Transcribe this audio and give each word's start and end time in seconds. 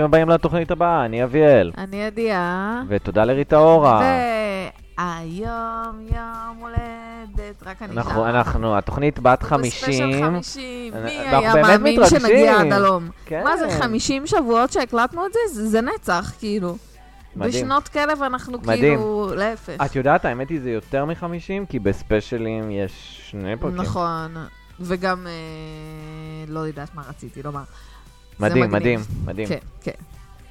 ברוכים 0.00 0.14
הבאים 0.14 0.28
לתוכנית 0.28 0.70
הבאה, 0.70 1.04
אני 1.04 1.24
אביאל. 1.24 1.72
אני 1.78 1.96
ידיעה. 1.96 2.82
ותודה 2.88 3.24
לריטה 3.24 3.58
אורה. 3.58 4.00
והיום 4.98 6.06
יום 6.14 6.56
הולדת, 6.60 7.62
רק 7.66 7.82
אני 7.82 7.92
אנחנו, 7.92 8.14
שרה. 8.14 8.30
אנחנו, 8.30 8.78
התוכנית 8.78 9.18
בת 9.18 9.42
בספיישל 9.42 10.12
50. 10.12 10.24
50, 10.24 10.94
מי 11.04 11.10
היה 11.10 11.54
מאמין. 11.54 12.00
שנגיע 12.06 12.60
עד 12.60 12.72
הלום? 12.72 13.08
כן. 13.26 13.44
מה 13.44 13.56
זה, 13.56 13.70
50 13.70 14.26
שבועות 14.26 14.72
שהקלטנו 14.72 15.26
את 15.26 15.32
זה? 15.32 15.68
זה? 15.68 15.80
נצח, 15.80 16.32
כאילו. 16.38 16.76
מדהים. 17.36 17.52
בשנות 17.52 17.88
כלב 17.88 18.22
אנחנו 18.22 18.58
מדהים. 18.58 18.80
כאילו, 18.80 19.32
להפך. 19.36 19.76
את 19.84 19.96
יודעת, 19.96 20.24
האמת 20.24 20.48
היא 20.48 20.60
זה 20.60 20.70
יותר 20.70 21.04
מ-50, 21.04 21.66
כי 21.68 21.78
בספיישלים 21.78 22.70
יש 22.70 23.20
שני 23.30 23.56
פרקים. 23.56 23.80
נכון. 23.80 24.34
וגם, 24.80 25.26
אה, 25.26 25.32
לא 26.48 26.60
יודעת 26.60 26.94
מה 26.94 27.02
רציתי 27.08 27.42
לומר. 27.42 27.62
זה 27.62 27.89
מדהים. 28.40 28.70
מדהים, 28.70 29.00
מדהים. 29.24 29.48
כן, 29.48 29.58
כן. 29.80 29.90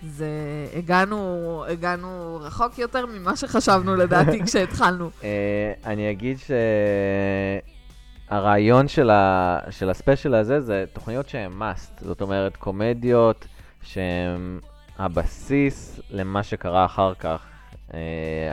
זה... 0.04 0.28
הגענו, 0.76 1.64
הגענו 1.68 2.40
רחוק 2.42 2.80
יותר 2.80 3.06
ממה 3.06 3.36
שחשבנו 3.36 3.95
לדעתי 3.95 4.44
כשהתחלנו. 4.45 5.09
אה, 5.23 5.73
אני 5.86 6.12
אגיד 6.12 6.38
שהרעיון 8.30 8.88
של, 8.88 9.10
ה... 9.10 9.60
של 9.70 9.90
הספיישל 9.90 10.36
הזה 10.36 10.62
זה 10.62 10.86
תוכניות 10.94 11.30
שהן 11.30 11.52
must. 11.62 12.06
זאת 12.06 12.22
אומרת, 12.22 12.58
קומדיות 12.58 13.48
שהן 13.82 14.60
הבסיס 14.98 16.00
למה 16.10 16.44
שקרה 16.44 16.86
אחר 16.86 17.14
כך. 17.14 17.42
אה, 17.94 18.00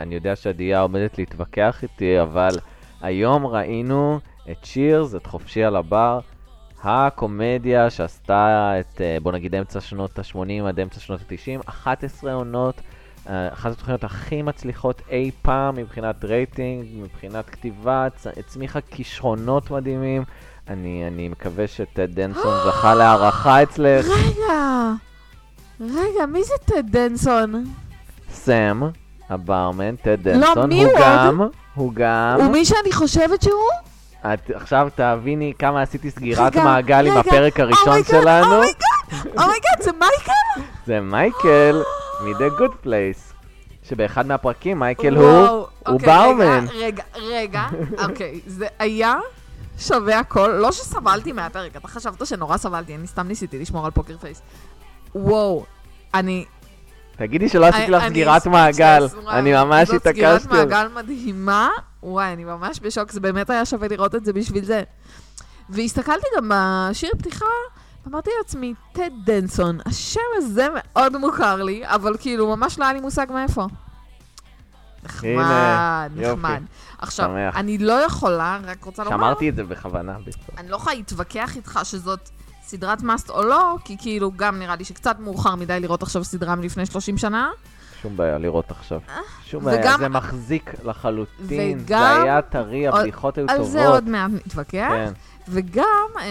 אני 0.01 0.15
יודע 0.15 0.35
שעדיה 0.35 0.79
עומדת 0.79 1.17
להתווכח 1.17 1.83
איתי, 1.83 2.21
אבל 2.21 2.51
היום 3.01 3.45
ראינו 3.47 4.19
את 4.51 4.57
Cheers, 4.61 5.15
את 5.15 5.25
חופשי 5.25 5.63
על 5.63 5.75
הבר, 5.75 6.19
הקומדיה 6.83 7.89
שעשתה 7.89 8.73
את, 8.79 9.01
אה, 9.01 9.17
בוא 9.23 9.31
נגיד, 9.31 9.55
אמצע 9.55 9.81
שנות 9.81 10.19
ה-80 10.19 10.67
עד 10.67 10.79
אמצע 10.79 10.99
שנות 10.99 11.19
ה-90, 11.21 11.61
11 11.65 12.33
עונות. 12.33 12.81
אה, 13.29 13.53
אחת 13.53 13.71
התוכניות 13.71 14.03
הכי 14.03 14.41
מצליחות 14.41 15.01
אי 15.09 15.31
פעם 15.41 15.75
מבחינת 15.75 16.25
רייטינג, 16.25 16.85
מבחינת 16.93 17.49
כתיבה, 17.49 18.07
הצמיחה 18.37 18.81
כישרונות 18.81 19.71
מדהימים. 19.71 20.23
אני, 20.69 21.07
אני 21.07 21.29
מקווה 21.29 21.67
שטד 21.67 22.15
דנסון 22.15 22.53
זכה 22.67 22.95
להערכה 22.95 23.63
אצלך. 23.63 24.05
רגע, 24.05 24.91
רגע, 25.79 26.25
מי 26.25 26.43
זה 26.43 26.53
טד 26.65 26.83
דנסון? 26.91 27.63
סם, 28.31 28.81
הברמן, 29.29 29.95
טד 29.95 30.17
דנסון, 30.21 30.57
לא, 30.57 30.65
מי 30.65 30.83
הוא 30.83 30.91
הוא 30.91 30.99
גם, 31.01 31.41
הוא 31.75 31.93
גם, 31.93 32.37
הוא 32.41 32.51
מי 32.51 32.65
שאני 32.65 32.91
חושבת 32.91 33.41
שהוא? 33.41 33.86
את 34.33 34.51
עכשיו 34.53 34.87
תביני 34.95 35.53
כמה 35.59 35.81
עשיתי 35.81 36.11
סגירת 36.11 36.53
רגע, 36.55 36.63
מעגל 36.63 37.07
עם 37.07 37.11
רגע, 37.11 37.19
הפרק 37.19 37.59
הראשון 37.59 37.87
אומייגאד, 37.87 38.21
שלנו. 38.21 38.55
אומייגאד, 38.55 39.37
oh 39.37 39.48
my 39.48 39.59
god, 39.59 39.81
זה 39.81 39.91
מייקל? 39.91 40.61
זה 40.85 41.01
מייקל 41.01 41.81
מ-The 42.23 42.61
Good 42.61 42.85
Place, 42.85 43.33
שבאחד 43.83 44.27
מהפרקים 44.27 44.79
מייקל 44.79 45.15
הוא, 45.15 45.25
וואו, 45.25 45.67
הוא 45.87 45.93
אוקיי. 45.93 46.09
רגע, 46.39 46.63
רגע, 46.73 47.03
רגע, 47.15 47.67
אוקיי, 48.03 48.39
זה 48.45 48.67
היה 48.79 49.15
שווה 49.79 50.19
הכל, 50.19 50.47
לא 50.47 50.71
שסבלתי 50.71 51.31
מהפרק, 51.31 51.75
אתה 51.75 51.87
חשבת 51.87 52.27
שנורא 52.27 52.57
סבלתי, 52.57 52.95
אני 52.95 53.07
סתם 53.07 53.27
ניסיתי 53.27 53.59
לשמור 53.59 53.85
על 53.85 53.91
poker 53.91 54.17
face. 54.17 54.41
וואו, 55.15 55.65
אני... 56.13 56.45
תגידי 57.17 57.49
שלא 57.49 57.65
עשיתי 57.65 57.91
לך 57.91 58.03
סגירת 58.07 58.47
מעגל, 58.47 59.07
אני 59.29 59.53
ממש 59.53 59.87
זאת 59.87 60.07
סגירת 60.07 60.41
התעקשתי. 60.41 60.57
מעגל 60.57 60.87
מדהימה, 60.95 61.69
וואי, 62.03 62.33
אני 62.33 62.43
ממש 62.43 62.79
בשוק, 62.81 63.11
זה 63.11 63.19
באמת 63.19 63.49
היה 63.49 63.65
שווה 63.65 63.87
לראות 63.87 64.15
את 64.15 64.25
זה 64.25 64.33
בשביל 64.33 64.65
זה. 64.65 64.83
והסתכלתי 65.69 66.27
גם 66.37 66.51
בשיר 66.53 67.09
פתיחה, 67.17 67.45
אמרתי 68.07 68.29
לעצמי, 68.37 68.73
טד 68.93 69.09
דנסון, 69.25 69.77
השם 69.85 70.19
הזה 70.37 70.67
מאוד 70.73 71.17
מוכר 71.17 71.63
לי, 71.63 71.81
אבל 71.85 72.15
כאילו, 72.19 72.55
ממש 72.55 72.79
לא 72.79 72.83
היה 72.83 72.93
לי 72.93 73.01
מושג 73.01 73.27
מאיפה. 73.29 73.65
נחמד. 75.03 76.09
נחמד. 76.15 76.61
עכשיו, 76.97 77.25
שמח. 77.25 77.55
אני 77.55 77.77
לא 77.77 77.93
יכולה, 77.93 78.59
רק 78.63 78.83
רוצה 78.83 79.03
לומר, 79.03 79.17
שמרתי 79.17 79.49
את 79.49 79.55
זה 79.55 79.63
בכוונה. 79.63 80.15
אני 80.57 80.69
לא 80.69 80.75
יכולה 80.75 80.95
להתווכח 80.95 81.55
איתך 81.55 81.79
שזאת 81.83 82.29
סדרת 82.67 83.01
מאסט 83.03 83.29
או 83.29 83.43
לא, 83.43 83.75
כי 83.85 83.95
כאילו, 83.99 84.31
גם 84.35 84.59
נראה 84.59 84.75
לי 84.75 84.83
שקצת 84.83 85.15
מאוחר 85.19 85.55
מדי 85.55 85.79
לראות 85.79 86.03
עכשיו 86.03 86.23
סדרה 86.23 86.55
מלפני 86.55 86.85
30 86.85 87.17
שנה. 87.17 87.49
שום 88.01 88.17
בעיה 88.17 88.37
לראות 88.37 88.71
עכשיו. 88.71 88.99
שום 89.45 89.63
בעיה, 89.65 89.79
וגם- 89.81 89.99
זה 89.99 90.09
מחזיק 90.09 90.73
לחלוטין. 90.85 91.79
זה 91.79 91.83
וגם- 91.85 92.21
היה 92.23 92.41
טרי, 92.41 92.87
הבדיחות 92.87 93.37
היו 93.37 93.45
על 93.49 93.57
טובות. 93.57 93.71
זה 93.71 93.87
עוד 93.87 94.09
מעט 94.09 94.31
נתווכח. 94.31 94.87
כן. 94.89 95.11
וגם, 95.49 95.83
אה, 96.19 96.23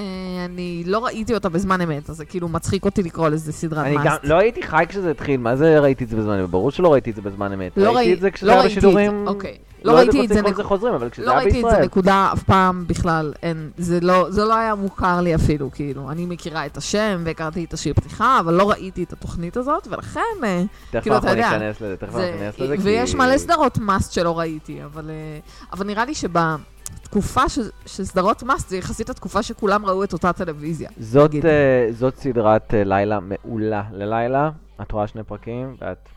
אני 0.45 0.83
לא 0.87 1.05
ראיתי 1.05 1.35
אותה 1.35 1.49
בזמן 1.49 1.81
אמת, 1.81 2.11
אז 2.11 2.17
זה 2.17 2.25
כאילו 2.25 2.49
מצחיק 2.49 2.85
אותי 2.85 3.03
לקרוא 3.03 3.29
לזה 3.29 3.53
סדרת 3.53 3.87
אני 3.87 3.95
גם 3.97 4.05
מאסט. 4.05 4.21
לא 4.25 4.39
הייתי 4.39 4.63
חי 4.63 4.85
כשזה 4.89 5.11
התחיל, 5.11 5.41
מה 5.41 5.57
זה 5.57 5.81
ראיתי 5.81 6.05
את 6.05 6.09
זה 6.09 6.17
בזמן 6.17 6.39
אמת? 6.41 6.51
ברור 6.51 6.71
שלא 6.71 6.93
ראיתי 6.93 7.11
את 7.11 7.15
זה 7.17 7.23
בזמן 7.23 7.53
אמת. 7.53 7.73
לא 7.77 7.83
ראיתי 7.97 7.97
ראי- 8.11 8.15
את 8.15 8.21
זה 8.21 8.31
כשזה 8.31 8.47
לא 8.47 8.53
היה 8.53 8.63
בשידורים... 8.65 9.25
זה, 9.25 9.31
אוקיי. 9.31 9.57
לא 9.87 9.97
ראיתי 9.97 10.25
את 10.25 10.29
זה, 10.29 10.43
נק- 10.43 10.57
זה 10.57 10.65
חוזרים, 10.65 10.95
אבל 10.95 11.11
כשזה 11.11 11.27
לא 11.27 11.31
היה 11.31 11.41
ראיתי 11.41 11.57
את 11.59 11.63
זה 11.63 11.69
בישראל. 11.69 11.85
נקודה 11.85 12.31
אף 12.33 12.43
פעם 12.43 12.85
בכלל, 12.87 13.33
אין, 13.43 13.71
זה 13.77 13.99
לא, 14.03 14.31
זה 14.31 14.45
לא 14.45 14.57
היה 14.57 14.75
מוכר 14.75 15.21
לי 15.21 15.35
אפילו, 15.35 15.71
כאילו. 15.73 16.11
אני 16.11 16.27
מכירה 16.27 16.67
את 16.67 16.77
השם 16.77 17.23
והכרתי 17.25 17.65
את 17.65 17.73
השיר 17.73 17.95
פתיחה, 17.95 18.41
אבל 18.41 18.55
לא 18.55 18.71
ראיתי 18.71 19.03
את 19.05 19.13
התוכנית 19.13 19.57
הזאת, 19.57 19.89
ולכן, 19.91 20.21
אה, 20.45 20.63
תכף 20.91 21.03
כאילו, 21.03 21.17
אנחנו 21.17 21.29
אתה 21.31 21.39
יודע, 21.39 21.59
ניכנס 21.59 21.81
לזה, 21.81 21.97
תכף 21.97 22.09
אנחנו 22.15 22.21
ניכנס 22.21 22.59
לזה, 22.59 22.77
כי... 22.77 22.83
ויש 22.83 23.15
מלא 23.15 23.39
סדרות 23.39 23.79
מאסט 23.79 24.13
שלא 24.13 24.39
ראיתי, 24.39 24.85
אבל, 24.85 25.11
אה, 25.11 25.39
אבל 25.73 25.87
נראה 25.87 26.05
לי 26.05 26.15
שבתקופה 26.15 27.49
ש, 27.49 27.59
שסדרות 27.87 28.43
מאסט 28.43 28.69
זה 28.69 28.77
יחסית 28.77 29.11
התקופה 29.11 29.43
שכולם 29.43 29.87
ראו 29.87 30.05
את 30.05 30.13
אותה 30.13 30.33
טלוויזיה. 30.33 30.91
זאת. 31.01 31.31
אה, 31.45 31.89
זאת 31.93 32.17
סדרת 32.17 32.75
אה, 32.75 32.85
לילה 32.85 33.19
מעולה 33.21 33.83
ללילה, 33.93 34.51
את 34.83 34.93
רואה 34.93 35.07
שני 35.07 35.23
פרקים 35.23 35.77
ואת 35.81 36.09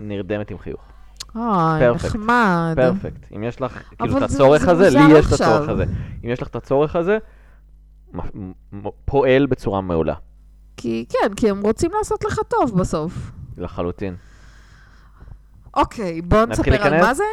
נרדמת 0.00 0.50
עם 0.50 0.58
חיוך. 0.58 0.80
אוי, 1.36 1.94
נחמד. 1.94 2.72
פרפקט. 2.76 3.32
אם 3.36 3.42
יש 3.42 3.60
לך 3.60 3.82
כאילו 3.98 4.18
את 4.18 4.22
הצורך 4.22 4.64
זה 4.64 4.70
הזה, 4.70 4.90
לי 4.90 5.18
יש 5.18 5.26
את 5.26 5.32
הצורך. 5.32 5.68
הזה. 5.68 5.84
אם 6.24 6.28
יש 6.30 6.42
לך 6.42 6.48
את 6.48 6.56
הצורך 6.56 6.96
הזה, 6.96 7.18
פועל 9.04 9.46
בצורה 9.46 9.80
מעולה, 9.80 10.14
כי 10.76 11.04
כן, 11.08 11.34
כי 11.36 11.50
הם 11.50 11.60
רוצים 11.60 11.90
לעשות 11.98 12.24
לך 12.24 12.40
טוב 12.48 12.78
בסוף. 12.78 13.32
לחלוטין. 13.56 14.14
אוקיי, 15.76 16.22
בוא 16.22 16.44
נספר 16.44 16.82
על? 16.82 17.00
מה 17.00 17.14
זה. 17.14 17.24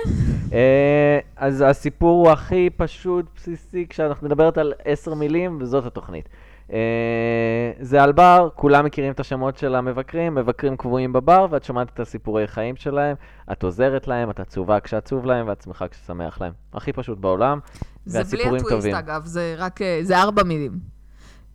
אה, 0.54 1.20
אז 1.36 1.64
הסיפור 1.68 2.26
הוא 2.26 2.32
הכי 2.32 2.70
פשוט, 2.78 3.26
בסיסי, 3.36 3.86
כשאנחנו 3.90 4.28
מדברת 4.28 4.58
על 4.58 4.74
עשר 4.86 5.14
מילים, 5.14 5.58
וזאת 5.62 5.86
התוכנית. 5.86 6.30
אה, 6.72 7.72
זה 7.80 8.04
על 8.04 8.12
בר, 8.12 8.50
כולם 8.56 8.86
מכירים 8.86 9.12
את 9.12 9.20
השמות 9.20 9.58
של 9.58 9.76
המבקרים, 9.76 10.36
מבקרים 10.36 10.78
קבועים 10.78 11.14
בבר, 11.14 11.48
ואת 11.50 11.64
שומעת 11.64 11.90
את 11.94 12.00
הסיפורי 12.00 12.48
חיים 12.48 12.76
שלהם, 12.76 13.16
את 13.52 13.64
עוזרת 13.64 14.08
להם, 14.08 14.30
את 14.30 14.40
עצובה 14.40 14.80
כשעצוב 14.80 15.26
להם, 15.26 15.48
ואת 15.48 15.62
שמחה 15.62 15.88
כששמח 15.88 16.42
להם. 16.42 16.54
הכי 16.74 16.94
פשוט 16.94 17.18
בעולם. 17.18 17.60
זה 18.06 18.12
בלי 18.12 18.24
והסיפורים 18.24 18.56
הטוויסט, 18.56 18.76
טובים. 18.76 18.96
אגב, 18.96 19.26
זה 19.26 19.56
רק, 19.58 19.82
אה, 19.82 20.00
זה 20.02 20.18
ארבע 20.18 20.44
מילים. 20.44 20.80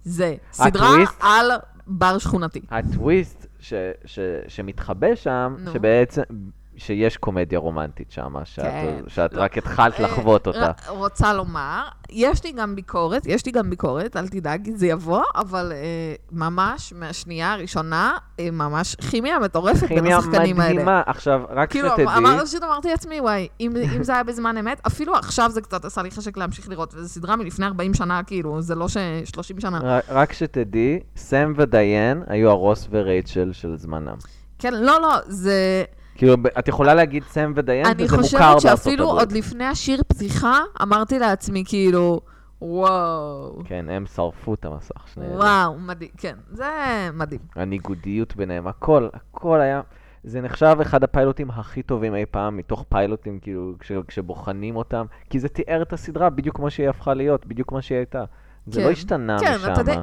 זה 0.04 0.34
סדרה 0.52 0.88
הטוויסט? 0.88 1.20
על 1.20 1.50
בר 1.86 2.18
שכונתי. 2.18 2.60
הטוויסט 2.70 3.46
ש, 3.60 3.72
ש, 4.04 4.18
שמתחבא 4.48 5.14
שם, 5.14 5.56
נו. 5.58 5.72
שבעצם, 5.72 6.22
שיש 6.76 7.16
קומדיה 7.16 7.58
רומנטית 7.58 8.10
שם, 8.12 8.34
שאת, 8.44 8.64
כן. 8.64 9.00
שאת 9.08 9.34
לא. 9.34 9.42
רק 9.42 9.58
התחלת 9.58 10.00
אה, 10.00 10.04
לחוות 10.04 10.46
אותה. 10.46 10.70
ר- 10.88 10.90
רוצה 10.90 11.32
לומר, 11.34 11.82
יש 12.10 12.44
לי 12.44 12.52
גם 12.52 12.74
ביקורת, 12.74 13.22
יש 13.26 13.46
לי 13.46 13.52
גם 13.52 13.70
ביקורת, 13.70 14.16
אל 14.16 14.28
תדאג, 14.28 14.70
זה 14.74 14.86
יבוא, 14.86 15.22
אבל 15.34 15.72
אה, 15.74 15.78
ממש 16.32 16.92
מהשנייה 16.96 17.52
הראשונה, 17.52 18.16
אה, 18.40 18.50
ממש 18.50 18.94
כימיה 19.10 19.38
מטורפת 19.38 19.80
בין 19.80 19.88
כימיה 19.88 20.18
השחקנים 20.18 20.60
האלה. 20.60 20.72
מדהימה. 20.72 21.02
עכשיו, 21.06 21.42
רק 21.50 21.70
כאילו, 21.70 21.88
שתדעי, 21.88 22.06
אמר, 22.16 22.44
פשוט 22.44 22.62
אמרתי 22.62 22.88
לעצמי, 22.88 23.20
וואי, 23.20 23.48
אם, 23.60 23.72
אם 23.96 24.02
זה 24.02 24.14
היה 24.14 24.22
בזמן 24.24 24.56
אמת, 24.56 24.80
אפילו 24.86 25.14
עכשיו 25.14 25.50
זה 25.50 25.60
קצת 25.60 25.84
עשה 25.84 26.02
לי 26.02 26.10
חשק 26.10 26.36
להמשיך 26.36 26.68
לראות, 26.68 26.94
וזו 26.94 27.08
סדרה 27.08 27.36
מלפני 27.36 27.66
40 27.66 27.94
שנה, 27.94 28.22
כאילו, 28.26 28.62
זה 28.62 28.74
לא 28.74 28.88
ש... 28.88 28.96
30 29.24 29.60
שנה. 29.60 29.80
רק- 29.82 30.04
רק 30.08 30.32
שתדעי, 30.32 31.00
סם 31.16 31.52
ודיין 31.56 32.22
היו 32.26 32.50
הרוס 32.50 32.88
ורייצ'ל 32.90 33.52
של 33.52 33.76
זמנם. 33.76 34.16
כן, 34.58 34.74
לא, 34.74 35.00
לא, 35.00 35.08
זה... 35.26 35.84
כאילו, 36.16 36.34
את 36.58 36.68
יכולה 36.68 36.94
להגיד 36.94 37.22
סם 37.24 37.52
ודיין, 37.56 37.86
אני 37.86 38.04
וזה 38.04 38.16
מוכר 38.16 38.22
חושבת 38.22 38.40
בארצות 38.40 38.62
שאפילו 38.62 39.04
הברית. 39.04 39.20
עוד 39.20 39.32
לפני 39.32 39.64
השיר 39.64 40.02
פתיחה, 40.08 40.58
אמרתי 40.82 41.18
לעצמי, 41.18 41.64
כאילו, 41.66 42.20
וואו, 42.62 43.62
כן, 43.64 43.86
הם 43.88 44.06
שרפו 44.06 44.54
את 44.54 44.64
המסך, 44.64 45.08
שני 45.14 45.26
אלה. 45.26 45.34
וואו, 45.34 45.78
מדהים, 45.78 46.10
כן, 46.16 46.34
זה 46.52 46.70
מדהים. 47.14 47.40
הניגודיות 47.56 48.36
ביניהם, 48.36 48.66
הכל, 48.66 49.08
הכל 49.14 49.60
היה... 49.60 49.80
זה 50.24 50.40
נחשב 50.40 50.76
אחד 50.82 51.04
הפיילוטים 51.04 51.50
הכי 51.50 51.82
טובים 51.82 52.14
אי 52.14 52.24
פעם, 52.30 52.56
מתוך 52.56 52.84
פיילוטים, 52.88 53.38
כאילו, 53.38 53.72
כש, 53.78 53.92
כשבוחנים 54.08 54.76
אותם, 54.76 55.06
כי 55.30 55.40
זה 55.40 55.48
תיאר 55.48 55.82
את 55.82 55.92
הסדרה 55.92 56.30
בדיוק 56.30 56.56
כמו 56.56 56.70
שהיא 56.70 56.88
הפכה 56.88 57.14
להיות, 57.14 57.46
בדיוק 57.46 57.68
כמו 57.68 57.82
שהיא 57.82 57.98
הייתה. 57.98 58.24
זה 58.66 58.80
כן. 58.80 58.86
לא 58.86 58.90
השתנה 58.90 59.38
כן, 59.40 59.56
משם. 59.56 59.72
אתה 59.72 59.80
יודע, 59.80 60.00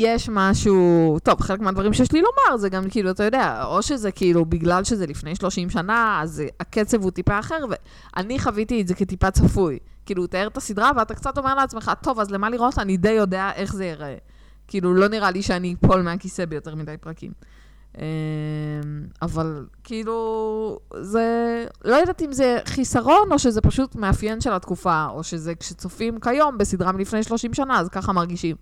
יש 0.00 0.28
משהו, 0.32 1.18
טוב, 1.22 1.40
חלק 1.40 1.60
מהדברים 1.60 1.92
שיש 1.92 2.12
לי 2.12 2.22
לומר 2.22 2.56
זה 2.56 2.68
גם 2.68 2.90
כאילו, 2.90 3.10
אתה 3.10 3.24
יודע, 3.24 3.64
או 3.64 3.82
שזה 3.82 4.12
כאילו 4.12 4.44
בגלל 4.44 4.84
שזה 4.84 5.06
לפני 5.06 5.34
30 5.36 5.70
שנה, 5.70 6.20
אז 6.22 6.42
הקצב 6.60 7.02
הוא 7.02 7.10
טיפה 7.10 7.38
אחר, 7.38 7.64
ואני 7.70 8.38
חוויתי 8.38 8.80
את 8.80 8.88
זה 8.88 8.94
כטיפה 8.94 9.30
צפוי. 9.30 9.78
כאילו, 10.06 10.22
הוא 10.22 10.28
תיאר 10.28 10.46
את 10.46 10.56
הסדרה, 10.56 10.90
ואתה 10.96 11.14
קצת 11.14 11.38
אומר 11.38 11.54
לעצמך, 11.54 11.92
טוב, 12.02 12.20
אז 12.20 12.30
למה 12.30 12.50
לראות? 12.50 12.78
אני 12.78 12.96
די 12.96 13.10
יודע 13.10 13.50
איך 13.54 13.74
זה 13.74 13.84
ייראה. 13.84 14.16
כאילו, 14.68 14.94
לא 14.94 15.08
נראה 15.08 15.30
לי 15.30 15.42
שאני 15.42 15.74
אפול 15.84 16.02
מהכיסא 16.02 16.44
ביותר 16.44 16.74
מדי 16.74 16.96
פרקים. 17.00 17.32
אמ, 17.98 18.02
אבל 19.22 19.66
כאילו, 19.84 20.78
זה... 21.00 21.24
לא 21.84 21.94
יודעת 21.96 22.22
אם 22.22 22.32
זה 22.32 22.58
חיסרון, 22.66 23.32
או 23.32 23.38
שזה 23.38 23.60
פשוט 23.60 23.94
מאפיין 23.96 24.40
של 24.40 24.52
התקופה, 24.52 25.06
או 25.10 25.22
שזה 25.22 25.54
כשצופים 25.54 26.20
כיום 26.20 26.58
בסדרה 26.58 26.92
מלפני 26.92 27.22
30 27.22 27.54
שנה, 27.54 27.80
אז 27.80 27.88
ככה 27.88 28.12
מרגישים. 28.12 28.56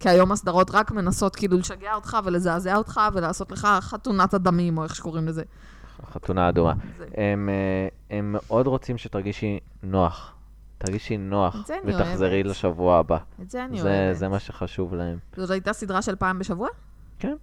כי 0.00 0.08
היום 0.08 0.32
הסדרות 0.32 0.70
רק 0.70 0.90
מנסות 0.90 1.36
כאילו 1.36 1.58
לשגע 1.58 1.94
אותך 1.94 2.16
ולזעזע 2.24 2.76
אותך 2.76 3.00
ולעשות 3.14 3.52
לך 3.52 3.68
חתונת 3.80 4.34
הדמים, 4.34 4.78
או 4.78 4.84
איך 4.84 4.94
שקוראים 4.94 5.28
לזה. 5.28 5.42
החתונה 6.02 6.46
האדומה. 6.46 6.72
זה- 6.98 7.04
הם, 7.16 7.48
אה, 7.48 7.88
הם 8.18 8.32
מאוד 8.38 8.66
רוצים 8.66 8.98
שתרגישי 8.98 9.58
נוח. 9.82 10.32
תרגישי 10.78 11.16
נוח, 11.16 11.56
ותחזרי. 11.84 12.42
לשבוע 12.42 12.98
הבא. 12.98 13.18
את 13.42 13.50
זה 13.50 13.64
אני 13.64 13.80
זה, 13.80 13.88
אוהבת. 13.88 14.16
זה 14.18 14.28
מה 14.28 14.38
שחשוב 14.38 14.94
להם. 14.94 15.18
זאת 15.36 15.50
הייתה 15.50 15.72
סדרה 15.72 16.02
של 16.02 16.16
פעם 16.16 16.38
בשבוע? 16.38 16.68
כן. 17.18 17.36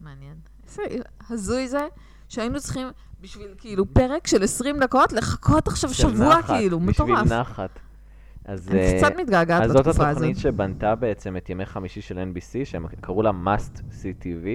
מעניין. 0.00 0.34
איזה 0.64 0.82
הזוי 1.30 1.68
זה, 1.68 1.86
שהיינו 2.28 2.60
צריכים 2.60 2.88
בשביל 3.20 3.54
כאילו 3.58 3.94
פרק 3.94 4.26
של 4.26 4.42
20 4.42 4.80
דקות 4.80 5.12
לחכות 5.12 5.68
עכשיו 5.68 5.94
שבוע 5.94 6.38
נחת, 6.38 6.46
כאילו, 6.46 6.80
מטורף. 6.80 7.24
בשביל 7.24 7.40
נחת. 7.40 7.70
אז, 8.44 8.68
אני 8.68 8.78
אה, 8.78 8.98
קצת 8.98 9.12
מתגעגעת 9.18 9.62
אז 9.62 9.70
זאת 9.70 9.86
לתקופה 9.86 10.08
הזאת. 10.08 10.22
התוכנית 10.22 10.38
שבנתה 10.38 10.94
בעצם 10.94 11.36
את 11.36 11.50
ימי 11.50 11.66
חמישי 11.66 12.00
של 12.00 12.18
NBC, 12.18 12.64
שהם 12.64 12.86
קראו 13.00 13.22
לה 13.22 13.30
Must 13.30 13.78
CTV. 13.78 14.46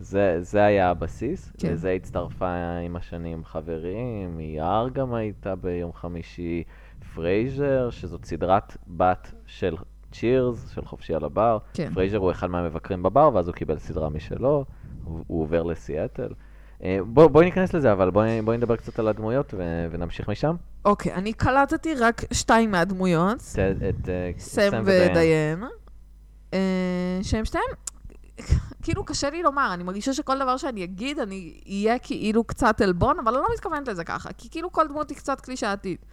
זה, 0.00 0.38
זה 0.40 0.64
היה 0.64 0.90
הבסיס, 0.90 1.52
כן. 1.58 1.72
לזה 1.72 1.90
הצטרפה 1.90 2.54
עם 2.84 2.96
השנים 2.96 3.44
חברים, 3.44 4.40
יער 4.40 4.88
גם 4.88 5.14
הייתה 5.14 5.54
ביום 5.54 5.92
חמישי, 5.92 6.62
פרייזר, 7.14 7.90
שזאת 7.90 8.24
סדרת 8.24 8.76
בת 8.88 9.32
של 9.46 9.76
Cheers, 10.12 10.70
של 10.74 10.84
חופשי 10.84 11.14
על 11.14 11.24
הבר. 11.24 11.58
כן. 11.74 11.90
פרייזר 11.94 12.16
הוא 12.16 12.30
אחד 12.30 12.50
מהמבקרים 12.50 13.02
בבר, 13.02 13.30
ואז 13.34 13.48
הוא 13.48 13.54
קיבל 13.54 13.78
סדרה 13.78 14.08
משלו, 14.08 14.64
הוא, 15.04 15.24
הוא 15.26 15.42
עובר 15.42 15.62
לסיאטל. 15.62 16.28
אה, 16.82 16.98
בוא, 17.06 17.26
בואי 17.26 17.44
ניכנס 17.44 17.74
לזה, 17.74 17.92
אבל 17.92 18.10
בואי, 18.10 18.42
בואי 18.42 18.56
נדבר 18.56 18.76
קצת 18.76 18.98
על 18.98 19.08
הדמויות 19.08 19.54
ו, 19.58 19.86
ונמשיך 19.90 20.28
משם. 20.28 20.56
אוקיי, 20.84 21.14
אני 21.14 21.32
קלטתי 21.32 21.94
רק 21.94 22.22
שתיים 22.32 22.70
מהדמויות, 22.70 23.42
את, 23.52 23.82
את 23.88 24.08
אה, 24.08 24.30
סם 24.38 24.82
ודיין, 24.84 25.64
אה, 26.54 27.18
שהם 27.22 27.44
שתיהם, 27.44 27.62
כאילו 28.82 29.04
קשה 29.04 29.30
לי 29.30 29.42
לומר, 29.42 29.70
אני 29.74 29.84
מרגישה 29.84 30.12
שכל 30.12 30.38
דבר 30.38 30.56
שאני 30.56 30.84
אגיד, 30.84 31.18
אני 31.18 31.60
אהיה 31.66 31.98
כאילו 31.98 32.44
קצת 32.44 32.80
עלבון, 32.80 33.18
אבל 33.18 33.34
אני 33.34 33.42
לא 33.42 33.48
מתכוונת 33.54 33.88
לזה 33.88 34.04
ככה, 34.04 34.32
כי 34.38 34.50
כאילו 34.50 34.72
כל 34.72 34.88
דמות 34.88 35.10
היא 35.10 35.16
קצת 35.16 35.40
קלישאתית. 35.40 36.06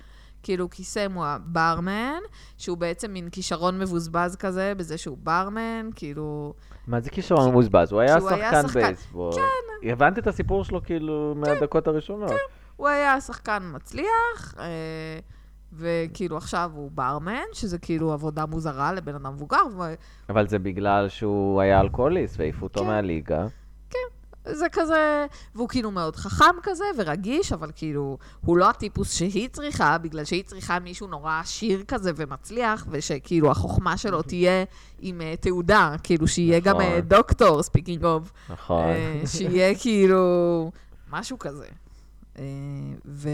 כאילו, 0.43 0.69
כי 0.69 0.83
סם 0.83 1.11
הוא 1.13 1.25
הברמן, 1.25 2.19
שהוא 2.57 2.77
בעצם 2.77 3.11
מין 3.11 3.29
כישרון 3.29 3.79
מבוזבז 3.79 4.35
כזה, 4.35 4.73
בזה 4.77 4.97
שהוא 4.97 5.17
ברמן, 5.23 5.89
כאילו... 5.95 6.53
מה 6.87 6.99
זה 6.99 7.09
כישרון 7.09 7.49
מבוזבז? 7.49 7.91
הוא 7.91 8.01
היה 8.01 8.21
שחקן 8.21 8.67
שחקן. 8.67 8.81
בייסבול. 8.81 9.33
כן. 9.33 9.89
הבנת 9.89 10.17
את 10.17 10.27
הסיפור 10.27 10.63
שלו 10.63 10.83
כאילו 10.83 11.35
מהדקות 11.37 11.87
הראשונות. 11.87 12.31
הוא 12.75 12.87
היה 12.87 13.21
שחקן 13.21 13.63
מצליח, 13.75 14.55
אה, 14.59 15.19
וכאילו 15.73 16.37
עכשיו 16.37 16.71
הוא 16.75 16.91
ברמן, 16.93 17.43
שזה 17.53 17.77
כאילו 17.77 18.13
עבודה 18.13 18.45
מוזרה 18.45 18.93
לבן 18.93 19.15
אדם 19.15 19.33
מבוגר, 19.33 19.61
ו- 19.77 19.93
אבל 20.29 20.47
זה 20.47 20.59
בגלל 20.59 21.09
שהוא 21.09 21.61
היה 21.61 21.81
אלכוהוליסט 21.81 22.39
והעיפו 22.39 22.65
אותו 22.65 22.79
כן. 22.79 22.87
מהליגה. 22.87 23.47
זה 24.53 24.69
כזה, 24.71 25.25
והוא 25.55 25.69
כאילו 25.69 25.91
מאוד 25.91 26.15
חכם 26.15 26.55
כזה 26.63 26.83
ורגיש, 26.97 27.53
אבל 27.53 27.71
כאילו, 27.75 28.17
הוא 28.41 28.57
לא 28.57 28.69
הטיפוס 28.69 29.13
שהיא 29.13 29.49
צריכה, 29.49 29.97
בגלל 29.97 30.25
שהיא 30.25 30.43
צריכה 30.43 30.79
מישהו 30.79 31.07
נורא 31.07 31.39
עשיר 31.39 31.83
כזה 31.87 32.11
ומצליח, 32.15 32.87
ושכאילו 32.89 33.51
החוכמה 33.51 33.97
שלו 33.97 34.21
תהיה 34.21 34.63
עם 34.99 35.21
uh, 35.21 35.41
תעודה, 35.41 35.95
כאילו 36.03 36.27
שיהיה 36.27 36.59
גם 36.59 36.75
נכון. 36.75 36.97
uh, 36.97 37.01
דוקטור, 37.01 37.63
speaking 37.63 38.05
of, 38.05 38.31
נכון. 38.49 38.93
שיהיה 39.25 39.75
כאילו 39.81 40.71
משהו 41.11 41.39
כזה. 41.39 41.67
Uh, 42.35 42.39
ו... 43.05 43.29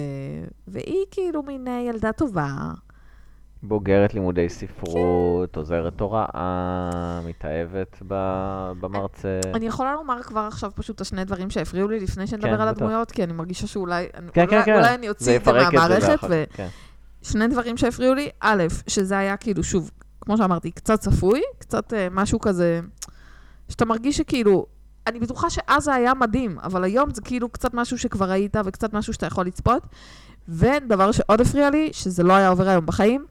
והיא 0.68 1.06
כאילו 1.12 1.44
מין 1.44 1.68
ילדה 1.68 2.12
טובה. 2.12 2.72
בוגרת 3.68 4.14
לימודי 4.14 4.50
ספרות, 4.50 5.58
עוזרת 5.58 6.02
הוראה, 6.02 7.20
מתאהבת 7.26 7.98
ב- 8.08 8.72
במרצה. 8.80 9.40
אני 9.54 9.66
יכולה 9.66 9.94
לומר 9.94 10.24
כבר 10.24 10.40
עכשיו 10.40 10.72
פשוט 10.76 10.96
את 10.96 11.02
השני 11.02 11.24
דברים 11.24 11.50
שהפריעו 11.50 11.88
לי 11.88 12.00
לפני 12.00 12.28
שנדבר 12.28 12.56
כן, 12.56 12.62
על. 12.62 12.68
הדמויות, 12.68 13.12
כי 13.12 13.24
אני 13.24 13.34
מרגישה 13.34 13.68
שאולי... 13.68 14.08
כן, 14.34 14.46
כן, 14.48 14.56
אולי, 14.56 14.66
כן. 14.66 14.76
אולי 14.76 14.96
אני 14.96 15.10
אוציא 15.10 15.36
את 15.36 15.46
זה 15.46 15.52
מהמערכת, 15.52 16.20
ו... 16.30 16.44
כן. 16.54 16.68
שני 17.22 17.48
דברים 17.48 17.78
שהפריעו 17.78 18.14
לי, 18.14 18.30
א', 18.40 18.64
שזה 18.88 19.18
היה 19.18 19.38
כאילו, 19.38 19.64
שוב, 19.64 19.92
כמו 20.22 20.38
שאמרתי, 20.38 20.72
קצת 20.72 21.00
צפוי, 21.00 21.42
קצת 21.60 21.94
uh, 21.94 21.96
משהו 22.12 22.40
כזה, 22.40 22.80
שאתה 23.70 23.86
מרגיש 23.86 24.18
שכאילו, 24.18 24.66
אני 25.08 25.20
בטוחה 25.20 25.50
שאז 25.50 25.84
זה 25.84 25.94
היה 25.94 26.14
מדהים, 26.14 26.58
אבל 26.64 26.84
היום 26.84 27.14
זה 27.14 27.22
כאילו 27.22 27.50
קצת 27.50 27.74
משהו 27.74 27.98
שכבר 27.98 28.30
ראית 28.30 28.56
וקצת 28.66 28.94
משהו 28.94 29.14
שאתה 29.14 29.26
יכול 29.26 29.46
לצפות. 29.46 29.84
ודבר 30.50 31.12
שעוד 31.12 31.42
הפריע 31.42 31.70
לי, 31.70 31.90
שזה 31.94 32.24
לא 32.24 32.34
היה 32.34 32.50
עובר 32.50 32.70
היום 32.70 32.86
בחיים, 32.86 33.26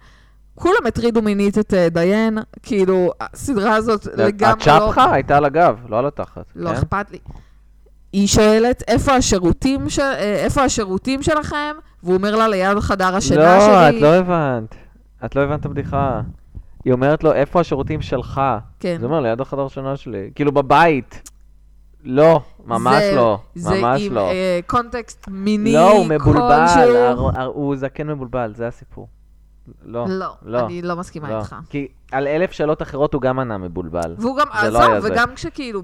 כולם 0.54 0.86
הטרידו 0.88 1.22
מינית 1.22 1.58
את 1.58 1.72
uh, 1.72 1.90
דיין, 1.94 2.38
כאילו, 2.62 3.10
הסדרה 3.20 3.74
הזאת 3.76 4.06
לגמרי 4.16 4.62
לא... 4.66 4.72
הצ'פחה 4.88 5.12
הייתה 5.14 5.36
על 5.36 5.44
הגב, 5.44 5.78
לא 5.88 5.98
על 5.98 6.06
התחת. 6.06 6.44
לא 6.56 6.68
כן? 6.70 6.74
אכפת 6.76 7.10
לי. 7.10 7.18
היא 8.12 8.26
שואלת, 8.28 8.82
איפה 8.88 9.12
השירותים, 9.12 9.90
של, 9.90 10.02
אה, 10.02 10.36
איפה 10.44 10.62
השירותים 10.64 11.22
שלכם? 11.22 11.74
והוא 12.02 12.14
אומר 12.16 12.36
לה, 12.36 12.48
ליד 12.48 12.78
חדר 12.80 13.16
השינה 13.16 13.56
לא, 13.58 13.60
שלי. 13.90 13.96
את 13.96 14.02
לא 14.02 14.14
הבנת. 14.14 14.74
את 15.24 15.36
לא 15.36 15.40
הבנת 15.40 15.60
את 15.60 15.66
הבדיחה. 15.66 16.20
היא 16.84 16.92
אומרת 16.92 17.24
לו, 17.24 17.32
איפה 17.32 17.60
השירותים 17.60 18.02
שלך? 18.02 18.40
כן. 18.80 18.96
זה 19.00 19.06
אומר, 19.06 19.20
ליד 19.20 19.40
החדר 19.40 19.68
שינה 19.68 19.96
שלי. 19.96 20.30
כאילו 20.34 20.52
בבית. 20.52 21.30
לא, 22.04 22.40
ממש 22.66 23.02
זה- 23.02 23.12
לא. 23.16 23.38
זה 23.54 23.80
ממש 23.80 24.02
עם 24.02 24.12
לא. 24.14 24.30
אה, 24.30 24.60
קונטקסט 24.66 25.28
מיני 25.28 25.72
לא, 25.72 25.90
הוא 25.92 26.06
מבולבל. 26.06 26.66
כלשהו. 26.68 26.96
הר- 26.96 27.30
הר- 27.40 27.50
הוא 27.54 27.76
זקן 27.76 28.06
מבולבל, 28.06 28.52
זה 28.56 28.68
הסיפור. 28.68 29.08
לא. 29.84 30.06
לא, 30.08 30.34
לא. 30.42 30.66
אני 30.66 30.82
לא 30.82 30.96
מסכימה 30.96 31.30
לא. 31.30 31.38
איתך. 31.38 31.56
כי 31.70 31.88
על 32.12 32.26
אלף 32.26 32.52
שאלות 32.52 32.82
אחרות 32.82 33.14
הוא 33.14 33.22
גם 33.22 33.38
ענה 33.38 33.58
מבולבל. 33.58 34.14
והוא 34.18 34.38
גם, 34.38 34.46
זה 34.60 34.70
לא 34.70 34.78
עזוב, 34.78 34.90
היה 34.90 35.00
זה. 35.00 35.12
וגם 35.12 35.34
כשכאילו, 35.34 35.82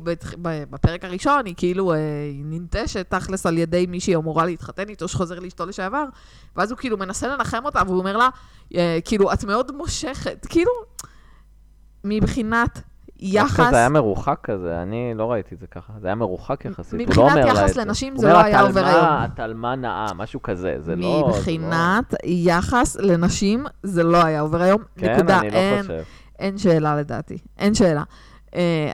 בפרק 0.70 1.04
הראשון, 1.04 1.46
היא 1.46 1.54
כאילו 1.56 1.92
אה, 1.92 1.96
היא 2.30 2.44
ננטשת 2.44 3.10
תכלס 3.10 3.46
על 3.46 3.58
ידי 3.58 3.86
מי 3.86 4.00
שהיא 4.00 4.16
אמורה 4.16 4.46
להתחתן 4.46 4.88
איתו, 4.88 5.08
שחוזר 5.08 5.38
לאשתו 5.38 5.66
לשעבר, 5.66 6.04
ואז 6.56 6.70
הוא 6.70 6.78
כאילו 6.78 6.96
מנסה 6.96 7.28
לנחם 7.28 7.64
אותה, 7.64 7.82
והוא 7.86 7.98
אומר 7.98 8.16
לה, 8.16 8.28
אה, 8.74 8.98
כאילו, 9.04 9.32
את 9.32 9.44
מאוד 9.44 9.76
מושכת. 9.76 10.46
כאילו, 10.50 10.72
מבחינת 12.04 12.80
יחס... 13.22 13.70
זה 13.70 13.76
היה 13.76 13.88
מרוחק 13.88 14.38
כזה, 14.42 14.82
אני 14.82 15.12
לא 15.16 15.32
ראיתי 15.32 15.54
את 15.54 15.60
זה 15.60 15.66
ככה. 15.66 15.92
זה 16.00 16.06
היה 16.06 16.14
מרוחק 16.14 16.64
יחסית. 16.64 16.92
הוא 16.92 17.16
לא 17.16 17.24
מבחינת 17.24 17.30
אומר 17.44 17.54
לה 17.54 17.60
יחס 17.60 17.70
את 17.70 17.74
זה. 17.74 17.80
לנשים 17.84 18.12
הוא 18.12 18.20
זה 18.20 18.26
אומר 18.26 18.38
לא 18.40 18.44
היה 18.44 18.60
עובר 18.60 18.80
"תלמה, 18.82 19.18
היום." 19.20 19.30
תלמה 19.36 19.76
נאה, 19.76 20.06
משהו 20.16 20.42
כזה. 20.42 20.74
זה 20.78 20.96
לא... 20.96 21.02
זה 21.02 21.20
לא- 21.22 21.28
מבחינת 21.28 22.14
יחס 22.24 22.96
לנשים, 22.96 23.64
זה 23.82 24.02
לא 24.02 24.24
היה 24.24 24.40
עובר 24.40 24.62
היום. 24.62 24.82
כן, 24.96 25.14
נקודה. 25.14 25.38
אני 25.40 25.50
לא 25.50 25.54
אין, 25.56 25.82
חושב. 25.82 26.02
אין 26.38 26.58
שאלה 26.58 26.96
לדעתי. 26.96 27.38
אין 27.58 27.74
שאלה. 27.74 28.02
Uh, 28.48 28.52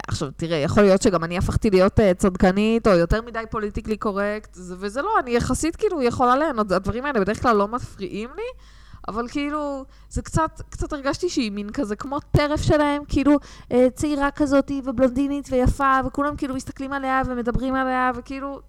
עכשיו, 0.09 0.29
תראה, 0.37 0.57
יכול 0.57 0.83
להיות 0.83 1.03
שגם 1.03 1.25
אני 1.25 1.39
הפכתי 1.39 1.71
להיות 1.71 2.01
uh, 2.01 2.15
צדקנית, 2.17 2.87
או 2.87 2.93
יותר 2.93 3.23
מדי 3.23 3.39
פוליטיקלי 3.51 3.97
קורקט, 3.97 4.55
זה- 4.55 4.75
וזה 4.79 5.03
לא, 5.03 5.11
אני 5.23 5.31
יחסית 5.31 5.77
כאילו 5.77 6.03
יכולה 6.03 6.37
ליהנות, 6.37 6.73
הדברים 6.73 7.05
האלה 7.05 7.21
בדרך 7.21 7.43
כלל 7.43 7.57
לא 7.57 7.69
מפריעים 7.69 8.29
לי, 8.37 8.43
אבל 9.09 9.29
כאילו, 9.29 9.85
זה 10.09 10.23
קצת, 10.23 10.61
קצת 10.71 10.93
הרגשתי 10.93 11.29
שהיא 11.29 11.53
מין 11.53 11.71
כזה 11.71 11.97
כמו 11.97 12.21
טרף 12.21 12.63
שלהם, 12.63 13.03
כאילו 13.09 13.33
uh, 13.33 13.75
צעירה 13.95 14.31
כזאת 14.31 14.71
ובלונדינית 14.85 15.49
ויפה, 15.53 16.01
וכולם 16.07 16.37
כאילו 16.37 16.55
מסתכלים 16.55 16.93
עליה 16.93 17.23
ומדברים 17.27 17.75
עליה, 17.75 18.11
וכאילו, 18.17 18.61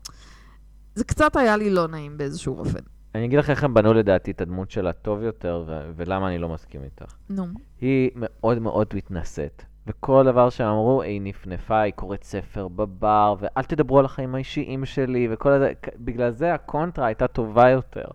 זה 0.96 1.04
קצת 1.04 1.36
היה 1.36 1.58
לי 1.58 1.70
לא 1.70 1.88
נעים 1.88 2.18
באיזשהו 2.18 2.60
אופן. 2.60 2.80
אני 3.16 3.26
אגיד 3.26 3.40
לך 3.40 3.50
איך 3.50 3.64
הם 3.64 3.74
בנו 3.74 3.94
לדעתי 3.94 4.32
את 4.32 4.42
הדמות 4.42 4.72
שלה 4.72 4.94
טוב 4.94 5.24
יותר, 5.24 5.64
ו- 5.68 5.92
ולמה 5.96 6.28
אני 6.28 6.38
לא 6.38 6.50
מסכים 6.50 6.84
איתך. 6.84 7.14
נו. 7.30 7.46
היא 7.82 8.12
מאוד 8.16 8.60
מאוד 8.60 8.88
מתנשאת, 8.94 9.64
וכל 9.88 10.24
דבר 10.26 10.50
שהם 10.50 10.68
אמרו, 10.68 11.02
היא 11.02 11.22
נפנפה, 11.22 11.82
היא 11.82 11.94
קוראת 11.94 12.24
ספר 12.24 12.68
בבר, 12.68 13.36
ואל 13.40 13.64
תדברו 13.64 14.00
על 14.00 14.06
החיים 14.06 14.36
האישיים 14.36 14.86
שלי, 14.86 15.28
וכל 15.32 15.60
זה, 15.60 15.74
בגלל 15.98 16.32
זה 16.32 16.54
הקונטרה 16.54 17.06
הייתה 17.06 17.28
טובה 17.28 17.70
יותר. 17.70 18.06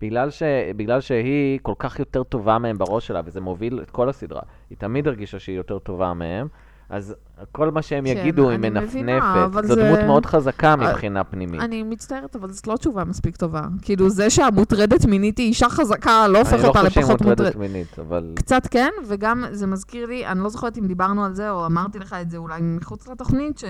בגלל, 0.00 0.30
ש, 0.30 0.42
בגלל 0.76 1.00
שהיא 1.00 1.58
כל 1.62 1.74
כך 1.78 1.98
יותר 1.98 2.22
טובה 2.22 2.58
מהם 2.58 2.78
בראש 2.78 3.06
שלה, 3.06 3.20
וזה 3.24 3.40
מוביל 3.40 3.80
את 3.82 3.90
כל 3.90 4.08
הסדרה. 4.08 4.40
היא 4.70 4.78
תמיד 4.78 5.08
הרגישה 5.08 5.38
שהיא 5.38 5.56
יותר 5.56 5.78
טובה 5.78 6.14
מהם, 6.14 6.48
אז 6.90 7.14
כל 7.52 7.70
מה 7.70 7.82
שהם 7.82 8.04
כן, 8.04 8.10
יגידו 8.16 8.48
היא 8.50 8.58
אני 8.58 8.68
מבינה, 8.70 8.80
מנפנפת. 8.80 9.44
אבל 9.44 9.66
זו 9.66 9.74
זה- 9.74 9.82
דמות 9.88 9.98
מאוד 10.06 10.26
חזקה 10.26 10.68
אה, 10.70 10.76
מבחינה 10.76 11.24
פנימית. 11.24 11.60
אני 11.60 11.82
מצטערת, 11.82 12.36
אבל 12.36 12.50
זאת 12.52 12.66
לא 12.66 12.76
תשובה 12.76 13.04
מספיק 13.04 13.36
טובה. 13.36 13.62
כאילו, 13.82 14.10
זה 14.10 14.30
שהמוטרדת 14.30 15.04
מינית 15.04 15.38
היא 15.38 15.46
אישה 15.46 15.68
חזקה, 15.68 16.28
לא 16.28 16.38
הופך 16.38 16.52
אני 16.52 16.62
לא 16.62 16.68
אותה 16.68 16.78
חושב 16.78 16.90
שהיא 16.90 17.02
לפחות 17.04 17.20
מוטרדת 17.22 17.38
מוטרדת. 17.56 17.56
מינית, 17.72 17.98
אבל... 17.98 18.32
קצת 18.36 18.66
כן, 18.70 18.90
וגם 19.06 19.44
זה 19.50 19.66
מזכיר 19.66 20.06
לי, 20.06 20.26
אני 20.26 20.40
לא 20.40 20.48
זוכרת 20.48 20.78
אם 20.78 20.86
דיברנו 20.86 21.24
על 21.24 21.34
זה, 21.34 21.50
או 21.50 21.66
אמרתי 21.66 21.98
לך 21.98 22.16
את 22.22 22.30
זה 22.30 22.36
אולי 22.36 22.60
מחוץ 22.62 23.08
לתוכנית, 23.08 23.60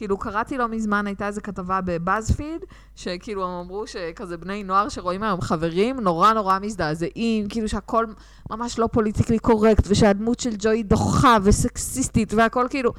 שכאילו 0.00 0.18
קראתי 0.18 0.58
לא 0.58 0.68
מזמן, 0.68 1.06
הייתה 1.06 1.26
איזו 1.26 1.40
כתבה 1.44 1.80
בבאזפיד, 1.84 2.64
שכאילו 2.96 3.44
הם 3.44 3.50
אמרו 3.50 3.86
שכזה 3.86 4.36
בני 4.36 4.62
נוער 4.62 4.88
שרואים 4.88 5.22
היום 5.22 5.40
חברים, 5.40 6.00
נורא 6.00 6.32
נורא 6.32 6.58
מזדעזעים, 6.58 7.48
כאילו 7.48 7.68
שהכל 7.68 8.06
ממש 8.50 8.78
לא 8.78 8.88
פוליטיקלי 8.92 9.38
קורקט, 9.38 9.86
ושהדמות 9.88 10.40
של 10.40 10.50
ג'וי 10.58 10.82
דוחה 10.82 11.36
וסקסיסטית, 11.42 12.34
והכל 12.34 12.66
כאילו... 12.70 12.92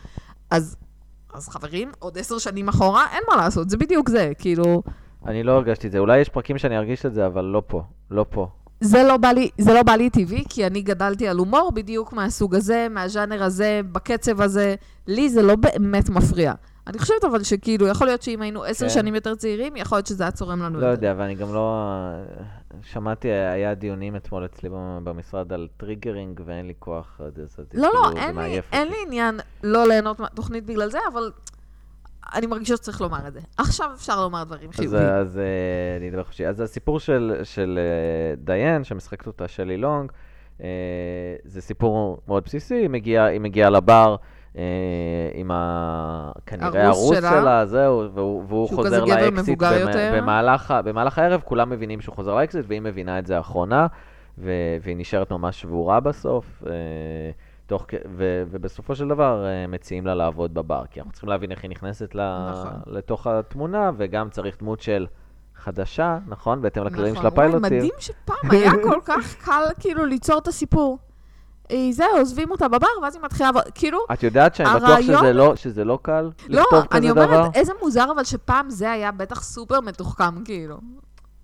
אז, 0.52 0.78
אז 1.34 1.50
חברים, 1.50 1.92
עוד 2.00 2.18
עשר 2.18 2.38
שנים 2.38 2.70
אחורה, 2.70 3.06
אין 3.14 3.24
מה 3.30 3.36
לעשות, 3.36 3.70
זה 3.70 3.78
בדיוק 3.78 4.10
זה, 4.10 4.32
כאילו... 4.40 4.84
אני 5.26 5.44
לא 5.44 5.52
הרגשתי 5.52 5.88
את 5.88 5.92
זה. 5.92 6.00
אולי 6.00 6.20
יש 6.20 6.30
פרקים 6.30 6.58
שאני 6.58 6.78
ארגיש 6.78 7.06
את 7.06 7.14
זה, 7.14 7.26
אבל 7.26 7.46
לא 7.46 7.64
פה. 7.68 7.84
לא 8.12 8.26
פה. 8.30 8.48
זה 8.82 9.04
לא, 9.04 9.18
בא 9.18 9.28
לי, 9.28 9.50
זה 9.58 9.74
לא 9.74 9.84
בא 9.84 9.92
לי 9.92 10.10
טבעי, 10.10 10.44
כי 10.50 10.68
אני 10.68 10.82
גדלתי 10.82 11.28
על 11.28 11.38
הומור 11.38 11.72
בדיוק 11.72 12.14
מהסוג 12.14 12.56
הזה, 12.56 12.88
מהז'אנר 12.90 13.44
הזה, 13.44 13.82
בקצב 13.92 14.42
הזה. 14.42 14.76
לי 15.08 15.30
זה 15.30 15.42
לא 15.42 15.56
באמת 15.56 16.10
מפריע. 16.10 16.54
אני 16.88 17.00
חושבת 17.00 17.24
אבל 17.24 17.44
שכאילו, 17.44 17.88
יכול 17.88 18.08
להיות 18.08 18.22
שאם 18.22 18.42
היינו 18.42 18.64
עשר 18.64 18.88
כן. 18.88 18.94
שנים 18.94 19.16
יותר 19.16 19.36
צעירים, 19.36 19.76
יכול 19.76 19.98
להיות 19.98 20.08
שזה 20.08 20.24
היה 20.24 20.32
צורם 20.32 20.60
לנו 20.60 20.80
לא 20.80 20.86
יותר. 20.86 20.92
יודע, 20.92 21.14
ואני 21.18 21.36
גם 21.36 21.54
לא... 21.54 21.86
שמעתי, 22.84 23.28
היה 23.28 23.74
דיונים 23.74 24.16
אתמול 24.16 24.46
אצלי 24.46 24.70
במשרד 25.04 25.54
על 25.54 25.68
triggering, 25.78 26.42
ואין 26.46 26.68
לי 26.68 26.74
כוח. 26.80 27.22
זה, 27.36 27.46
זה, 27.46 27.64
לא, 27.74 27.90
לא, 27.94 28.04
כאילו, 28.04 28.18
אין 28.18 28.36
לי, 28.36 28.62
אין. 28.72 28.88
לי 28.88 28.96
עניין 29.08 29.40
לא 29.64 29.88
ליהנות 29.88 30.20
מהתוכנית 30.20 30.66
בגלל 30.66 30.90
זה, 30.90 31.00
אבל 31.14 31.32
אני 32.34 32.48
מרגישה 32.48 32.78
שצריך 32.78 33.02
לומר 33.02 33.28
את 33.28 33.34
זה. 33.34 33.40
עכשיו 33.58 33.90
אפשר 33.96 34.22
לומר 34.22 34.44
דברים 34.44 34.70
אז, 34.70 34.76
חיוביים. 34.76 35.04
אז 35.04 35.38
אה, 35.38 35.98
אני 35.98 36.10
אדבר 36.10 36.24
חופשי. 36.24 36.48
אז 36.48 36.60
הסיפור 36.60 37.00
של, 37.00 37.40
של 37.44 37.80
אה, 37.80 38.36
דיין, 38.36 38.84
שמשחקת 38.84 39.28
אותה 39.28 39.48
שלי 39.48 39.78
לונג, 39.78 40.12
אה, 40.62 40.68
זה 41.46 41.62
סיפור 41.62 42.22
מאוד 42.28 42.44
בסיסי, 42.46 42.76
היא 42.76 42.90
מגיעה, 42.90 43.26
היא 43.26 43.42
מגיעה 43.42 43.70
לבר. 43.70 44.16
אה, 44.58 44.64
עם 45.34 45.52
ה... 45.52 46.32
כנראה 46.46 46.88
הארוס 46.88 47.18
שלה. 47.18 47.30
שלה, 47.30 47.66
זהו, 47.66 48.04
והוא, 48.14 48.44
והוא 48.48 48.70
חוזר 48.70 49.06
לאקסית. 49.06 49.60
במ-. 49.60 50.18
במהלך, 50.18 50.74
במהלך 50.84 51.20
הערב 51.20 51.42
כולם 51.46 51.70
מבינים 51.70 52.02
שהוא 52.02 52.16
חוזר 52.16 52.36
לאקסית, 52.36 52.66
והיא 52.68 52.82
מבינה 52.82 53.20
את 53.20 53.26
זה 53.26 53.38
האחרונה, 53.38 53.88
ו... 54.38 54.52
והיא 54.82 54.96
נשארת 54.98 55.32
ממש 55.32 55.62
שבורה 55.62 56.00
בסוף. 56.00 56.64
אה, 56.68 56.72
תוך, 57.66 57.86
ו, 58.18 58.44
ובסופו 58.52 58.96
של 58.96 59.08
דבר 59.08 59.46
אה, 59.46 59.68
מציעים 59.68 60.06
לה 60.06 60.16
לעבוד 60.16 60.54
בבר, 60.54 60.84
כי 60.92 61.00
אנחנו 61.00 61.12
צריכים 61.12 61.30
להבין 61.30 61.52
איך 61.52 61.64
היא 61.64 61.72
נכנסת 61.72 62.16
ל, 62.16 62.50
נכון. 62.52 62.72
לתוך 62.88 63.28
התמונה, 63.28 63.92
וגם 63.98 64.30
צריך 64.30 64.58
דמות 64.60 64.82
של 64.82 65.08
חדשה, 65.56 66.18
נכון? 66.28 66.62
בהתאם 66.62 66.84
לכללים 66.84 67.16
של 67.16 67.20
נכון. 67.20 67.32
וואי, 67.32 67.48
הפיילוטים. 67.48 67.78
מדהים 67.78 67.94
שפעם 68.00 68.52
היה 68.52 68.72
כל 68.84 69.00
כך 69.06 69.36
קל 69.46 69.64
כאילו 69.80 70.06
ליצור 70.06 70.38
את 70.38 70.48
הסיפור. 70.48 70.98
אה, 71.72 71.92
זהו, 71.92 72.18
עוזבים 72.18 72.52
אותה 72.52 72.68
בבר, 72.68 72.88
ואז 73.04 73.16
היא 73.16 73.24
מתחילה 73.24 73.46
לעבוד. 73.48 73.64
כאילו, 73.76 74.00
את 74.14 74.24
יודעת 74.24 74.56
שאני 74.56 74.70
בטוח 74.76 74.90
הרעיון- 74.90 75.18
שזה 75.20 75.34
לא, 75.34 75.56
שזה 75.56 75.84
לא 75.86 76.00
קל 76.02 76.30
לא, 76.50 76.62
לכתוב 76.62 76.80
אני 76.92 77.10
כזה 77.10 77.14
דבר? 77.14 77.36
אומרת, 77.36 77.56
איזה 77.56 77.72
מוזר, 77.82 78.12
אבל 78.16 78.24
שפעם 78.24 78.70
זה 78.70 78.92
היה 78.92 79.12
בטח 79.12 79.44
סופר 79.44 79.82
מתוחכם, 79.82 80.44
כאילו. 80.44 80.78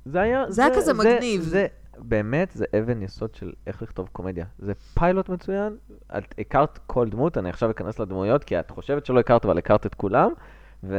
זה 0.05 0.21
היה... 0.21 0.43
זה 0.49 0.65
היה 0.65 0.75
כזה 0.75 0.93
מגניב. 0.93 1.41
זה, 1.41 1.67
באמת, 1.97 2.51
זה 2.53 2.65
אבן 2.79 3.01
יסוד 3.01 3.35
של 3.35 3.51
איך 3.67 3.81
לכתוב 3.81 4.09
קומדיה. 4.11 4.45
זה 4.59 4.73
פיילוט 4.93 5.29
מצוין, 5.29 5.75
את 6.17 6.35
הכרת 6.39 6.79
כל 6.87 7.09
דמות, 7.09 7.37
אני 7.37 7.49
עכשיו 7.49 7.71
אכנס 7.71 7.99
לדמויות, 7.99 8.43
כי 8.43 8.59
את 8.59 8.71
חושבת 8.71 9.05
שלא 9.05 9.19
הכרת, 9.19 9.45
אבל 9.45 9.57
הכרת 9.57 9.85
את 9.85 9.95
כולם, 9.95 10.31
ו- 10.83 10.95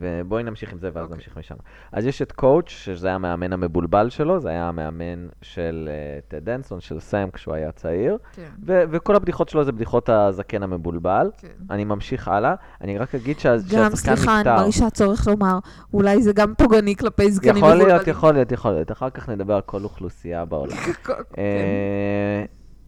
ובואי 0.00 0.42
נמשיך 0.42 0.72
עם 0.72 0.78
זה, 0.78 0.90
ואז 0.92 1.04
אוקיי. 1.04 1.16
נמשיך 1.16 1.38
משם. 1.38 1.54
אז 1.92 2.06
יש 2.06 2.22
את 2.22 2.32
קואוץ', 2.32 2.68
שזה 2.68 3.06
היה 3.06 3.14
המאמן 3.16 3.52
המבולבל 3.52 4.10
שלו, 4.10 4.40
זה 4.40 4.48
היה 4.48 4.68
המאמן 4.68 5.28
של 5.42 5.88
אה, 5.92 6.20
טד 6.28 6.44
דנסון, 6.44 6.80
של 6.80 7.00
סאם, 7.00 7.30
כשהוא 7.30 7.54
היה 7.54 7.72
צעיר, 7.72 8.18
כן, 8.32 8.42
ו- 8.66 8.82
וכל 8.90 9.16
הבדיחות 9.16 9.48
שלו 9.48 9.64
זה 9.64 9.72
בדיחות 9.72 10.08
הזקן 10.08 10.62
המבולבל. 10.62 11.30
כן. 11.38 11.48
אני 11.70 11.84
ממשיך 11.84 12.28
הלאה, 12.28 12.54
אני 12.80 12.98
רק 12.98 13.14
אגיד 13.14 13.38
שה- 13.38 13.56
גם, 13.56 13.60
שהשחקן 13.90 13.96
סליחה, 14.16 14.32
אני 14.34 14.40
נפטר. 14.40 14.56
מרגישה 14.56 14.90
צורך 14.90 15.26
לומר, 15.26 15.58
אולי 15.94 16.22
זה 16.22 16.32
גם 16.32 16.54
פוגעני 16.58 16.96
כלפי 16.96 17.32
זקנים 17.32 17.56
יכול 17.56 17.68
להיות, 17.68 17.80
מבולבלים. 17.88 18.10
יכול 18.10 18.32
להיות, 18.32 18.52
יכול 18.52 18.70
להיות. 18.70 18.92
אחר 18.92 19.10
כך 19.10 19.28
נדבר 19.28 19.54
על 19.54 19.60
כל 19.62 19.84
אוכלוסייה 19.84 20.44
בעולם. 20.44 20.76
כן. 21.34 21.42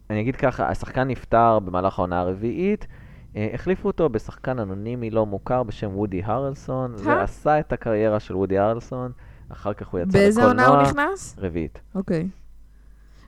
אני 0.09 0.21
אגיד 0.21 0.35
ככה, 0.35 0.69
השחקן 0.69 1.07
נפטר 1.07 1.59
במהלך 1.59 1.99
העונה 1.99 2.19
הרביעית, 2.19 2.87
החליפו 3.35 3.87
אותו 3.87 4.09
בשחקן 4.09 4.59
אנונימי 4.59 5.09
לא 5.09 5.25
מוכר 5.25 5.63
בשם 5.63 5.89
וודי 5.97 6.21
הרלסון, 6.25 6.95
אה? 6.95 7.05
ועשה 7.05 7.59
את 7.59 7.73
הקריירה 7.73 8.19
של 8.19 8.35
וודי 8.35 8.57
הרלסון, 8.57 9.11
אחר 9.49 9.73
כך 9.73 9.87
הוא 9.87 9.99
יצא 9.99 10.11
באיזה 10.11 10.45
עונה 10.45 10.67
הוא 10.67 10.77
לקולנוע. 10.77 11.05
נכנס? 11.05 11.35
רביעית. 11.39 11.79
אוקיי. 11.95 12.27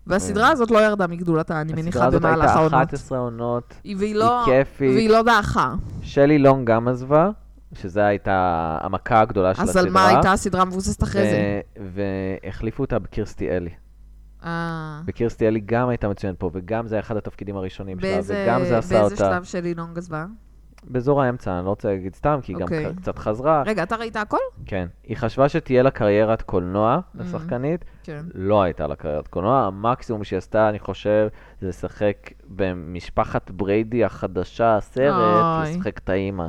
והסדרה 0.08 0.50
הזאת 0.50 0.72
לא 0.72 0.86
ירדה 0.86 1.08
מגדולתה, 1.08 1.62
אני 1.62 1.74
אה. 1.74 1.78
הסדרה 1.78 1.84
מניחה, 1.84 2.06
הזאת 2.06 2.22
במהלך 2.22 2.42
הייתה 2.46 2.60
העונות. 2.60 2.74
11 2.74 3.18
עונות, 3.18 3.74
לא... 4.16 4.46
היא 4.46 4.64
כיפית. 4.64 4.96
והיא 4.96 5.10
לא 5.10 5.22
דעכה. 5.22 5.74
שלי 6.02 6.40
לונג 6.40 6.68
גם 6.68 6.88
עזבה, 6.88 7.30
שזו 7.74 8.02
הייתה 8.02 8.78
המכה 8.82 9.20
הגדולה 9.20 9.54
של 9.54 9.62
אז 9.62 9.70
הסדרה. 9.70 9.84
על 9.84 9.90
מה 9.90 10.08
הייתה 10.08 10.32
הסדרה 10.32 10.66
מבוססת 10.66 11.04
אחרי 11.04 11.22
זה? 11.30 11.62
והחליפו 12.44 12.84
אותה 12.84 13.00
בקירסטי 13.00 13.50
אלי. 13.50 13.70
אה, 14.46 15.02
וקירסטי 15.08 15.48
אלי 15.48 15.60
גם 15.66 15.90
הייתה 15.90 16.10
מצוינת 16.10 16.40
פה, 16.40 16.50
וגם 16.54 16.88
זה 16.88 16.96
היה 16.96 17.00
אחד 17.00 17.18
התפקידים 17.18 17.58
הראשונים 17.58 18.00
שלה, 18.00 18.10
באיזה 18.14 18.44
וגם 18.48 18.66
זה 18.66 18.78
עשה 18.78 19.00
באיזה 19.00 19.16
אותה 19.16 19.34
שלב 19.36 19.44
של 19.44 19.60
לינונג 19.60 19.98
עזבה? 19.98 20.26
באזור 20.88 21.22
האמצע, 21.24 21.58
אני 21.58 21.66
לא 21.66 21.70
רוצה 21.70 21.88
להגיד 21.90 22.16
סתם, 22.16 22.40
כי 22.42 22.52
היא 22.52 22.58
גם 22.58 22.64
אוקיי. 22.64 22.94
קצת 22.96 23.18
חזרה. 23.20 23.64
רגע, 23.66 23.84
אתה 23.84 23.96
ראית 23.96 24.16
הכל? 24.16 24.38
כן. 24.66 24.88
היא 25.04 25.18
חשבה 25.18 25.50
שתהיה 25.50 25.84
לה 25.84 25.92
קריירת 25.92 26.42
קולנוע, 26.42 26.98
Mm. 26.98 27.22
לשחקנית, 27.22 27.86
כן. 28.04 28.26
לא 28.34 28.62
הייתה 28.64 28.88
לה 28.88 28.96
קריירת 28.96 29.28
קולנוע. 29.28 29.60
המקסימום 29.66 30.24
שהיא 30.24 30.38
עשתה, 30.38 30.70
אני 30.70 30.80
חושב, 30.80 31.28
זה 31.62 31.68
לשחק 31.68 32.18
במשפחת 32.48 33.52
בריידי 33.52 34.04
החדשה, 34.04 34.78
הסרט, 34.78 35.14
אוי. 35.14 35.72
לשחק 35.78 35.98
את 35.98 36.10
האימא. 36.10 36.48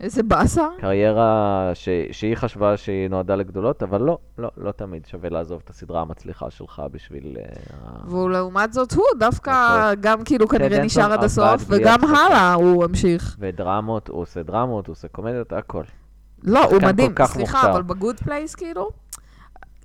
איזה 0.00 0.22
באסה. 0.22 0.68
קריירה 0.78 1.70
ש... 1.74 1.88
שהיא 2.12 2.36
חשבה 2.36 2.76
שהיא 2.76 3.08
נועדה 3.08 3.34
לגדולות, 3.34 3.82
אבל 3.82 4.02
לא, 4.02 4.18
לא, 4.38 4.50
לא 4.56 4.72
תמיד 4.72 5.06
שווה 5.06 5.30
לעזוב 5.30 5.60
את 5.64 5.70
הסדרה 5.70 6.00
המצליחה 6.00 6.50
שלך 6.50 6.82
בשביל... 6.92 7.36
אה, 7.38 8.10
ולעומת 8.10 8.72
זאת, 8.72 8.92
הוא 8.92 9.04
דווקא 9.18 9.50
נכון. 9.50 10.00
גם 10.00 10.24
כאילו 10.24 10.48
כנראה 10.48 10.68
דנסון 10.68 10.84
נשאר 10.84 11.12
עד 11.12 11.24
הסוף, 11.24 11.64
וגם. 11.68 12.04
הלאה 12.04 12.54
הוא 12.54 12.84
המשיך. 12.84 13.36
ודרמות, 13.38 14.08
הוא 14.08 14.20
עושה 14.20 14.42
דרמות, 14.42 14.86
הוא 14.86 14.92
עושה 14.92 15.08
קומדיות, 15.08 15.52
הכל. 15.52 15.82
לא, 16.42 16.64
הוא 16.64 16.82
מדהים. 16.82 17.14
סליחה. 17.24 17.70
אבל 17.70 17.82
בגוד 17.82 18.20
פלייס, 18.20 18.54
כאילו... 18.54 18.90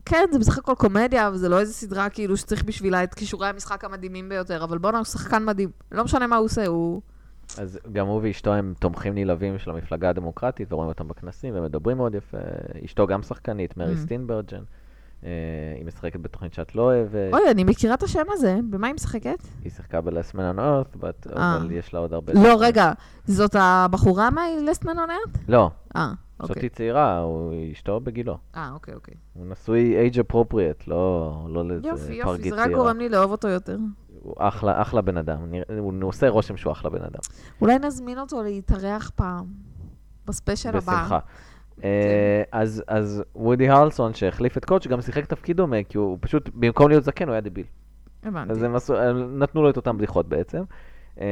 כן, 0.05 0.25
זה 0.31 0.39
בסך 0.39 0.57
הכל 0.57 0.73
קומדיה, 0.75 1.29
וזה 1.33 1.49
לא 1.49 1.59
איזה 1.59 1.73
סדרה 1.73 2.09
כאילו 2.09 2.37
שצריך 2.37 2.63
בשבילה 2.63 3.03
את 3.03 3.13
כישורי 3.13 3.47
המשחק 3.47 3.83
המדהימים 3.83 4.29
ביותר, 4.29 4.63
אבל 4.63 4.77
בואנה, 4.77 4.97
הוא 4.97 5.05
שחקן 5.05 5.45
מדהים. 5.45 5.69
לא 5.91 6.03
משנה 6.03 6.27
מה 6.27 6.35
הוא 6.35 6.45
עושה, 6.45 6.67
הוא... 6.67 7.01
אז 7.59 7.79
גם 7.91 8.07
הוא 8.07 8.19
ואשתו 8.23 8.53
הם 8.53 8.73
תומכים 8.79 9.15
נלהבים 9.15 9.57
של 9.57 9.71
המפלגה 9.71 10.09
הדמוקרטית, 10.09 10.73
ורואים 10.73 10.89
אותם 10.89 11.07
בכנסים, 11.07 11.53
ומדברים 11.57 11.97
מאוד 11.97 12.15
יפה. 12.15 12.37
אשתו 12.85 13.07
גם 13.07 13.23
שחקנית, 13.23 13.77
מרי 13.77 13.93
Mm. 13.93 13.97
סטינברגן. 13.97 14.61
אה, 15.23 15.29
היא 15.77 15.85
משחקת 15.85 16.19
בתוכנית 16.19 16.53
שאת 16.53 16.75
לא 16.75 16.81
אוהבת. 16.81 17.33
אוי, 17.33 17.51
אני 17.51 17.63
מכירה 17.63 17.93
את 17.93 18.03
השם 18.03 18.23
הזה, 18.31 18.59
במה 18.69 18.87
היא 18.87 18.93
משחקת? 18.95 19.37
היא 19.63 19.71
שיחקה 19.71 20.01
Earth, 20.59 20.97
but- 21.03 21.37
אה. 21.37 21.57
אבל 21.57 21.71
יש 21.71 21.93
לה 21.93 21.99
עוד 21.99 22.13
הרבה... 22.13 22.33
לא. 22.33 22.55
רגע, 22.59 22.91
זאת 23.25 23.55
הבחורה 23.59 24.29
Man 24.83 24.95
on 24.95 25.09
Earth? 25.09 25.37
לא, 25.47 25.69
אה, 25.95 26.11
זאת 26.41 26.49
אוקיי. 26.49 26.63
היא 26.63 26.69
צעירה, 26.69 27.19
אשתו 27.73 27.99
בגילו. 27.99 28.37
אה, 28.55 28.69
אוקיי, 28.73 28.93
אוקיי. 28.93 29.13
הוא 29.33 29.45
נשוי 29.47 30.09
age 30.09 30.15
appropriate, 30.15 30.83
לא 30.87 31.31
לא 31.49 31.67
לאיזה 31.67 31.87
יופי, 31.87 32.13
יופי, 32.13 32.23
פרגית 32.23 32.53
זה 32.53 32.59
רק 32.59 32.65
צעירה. 32.65 32.79
גורם 32.81 32.97
לי 32.97 33.09
לאהוב 33.09 33.31
אותו 33.31 33.47
יותר. 33.47 33.77
הוא 34.23 34.35
אחלה, 34.39 34.81
אחלה 34.81 35.01
בן 35.01 35.17
אדם. 35.17 35.37
נראה- 35.51 35.79
הוא 35.79 35.93
עושה 36.03 36.29
רושם 36.29 36.57
שהוא 36.57 36.71
אחלה 36.73 36.89
בן 36.89 37.01
אדם. 37.01 37.19
אולי 37.61 37.79
נזמין 37.79 38.19
אותו 38.19 38.43
להתארח 38.43 39.11
פעם, 39.15 39.45
בספיישל 40.27 40.69
הבא. 40.69 40.79
בשמחה. 40.79 41.19
אה, 41.83 42.43
אז, 42.51 42.83
אז 42.87 43.23
וודי 43.35 43.69
הרלסון 43.69 44.13
שהחליף 44.13 44.57
את 44.57 44.65
קוטש 44.65 44.87
גם 44.87 45.01
שיחק 45.01 45.25
תפקיד 45.25 45.57
דומה, 45.57 45.83
כי 45.89 45.97
הוא 45.97 46.17
פשוט, 46.21 46.49
במקום 46.53 46.89
להיות 46.89 47.03
זקן, 47.03 47.27
הוא 47.27 47.31
היה 47.33 47.41
דביל. 47.41 47.65
הבנתי. 48.23 48.51
אז 48.51 48.63
הם 48.63 48.75
עשו, 48.75 48.97
הם 48.97 49.39
נתנו 49.39 49.61
לו 49.63 49.69
את 49.69 49.77
אותן 49.77 49.97
בדיחות 49.97 50.27
בעצם. 50.29 50.63
אה, 51.21 51.25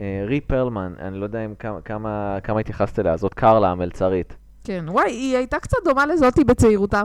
אה, 0.00 0.24
רי 0.26 0.40
פרלמן, 0.40 0.94
אני 0.98 1.18
לא 1.18 1.24
יודע 1.24 1.44
אם 1.44 1.54
כמה, 1.54 1.80
כמה, 1.80 2.38
כמה 2.42 2.60
התייחסת 2.60 2.98
אליה, 2.98 3.16
זאת 3.16 3.34
קרלה 3.34 3.70
המלצרית. 3.70 4.36
כן, 4.64 4.84
וואי, 4.88 5.10
היא 5.10 5.36
הייתה 5.36 5.58
קצת 5.58 5.76
דומה 5.84 6.06
לזאתי 6.06 6.44
בצעירותה. 6.44 7.02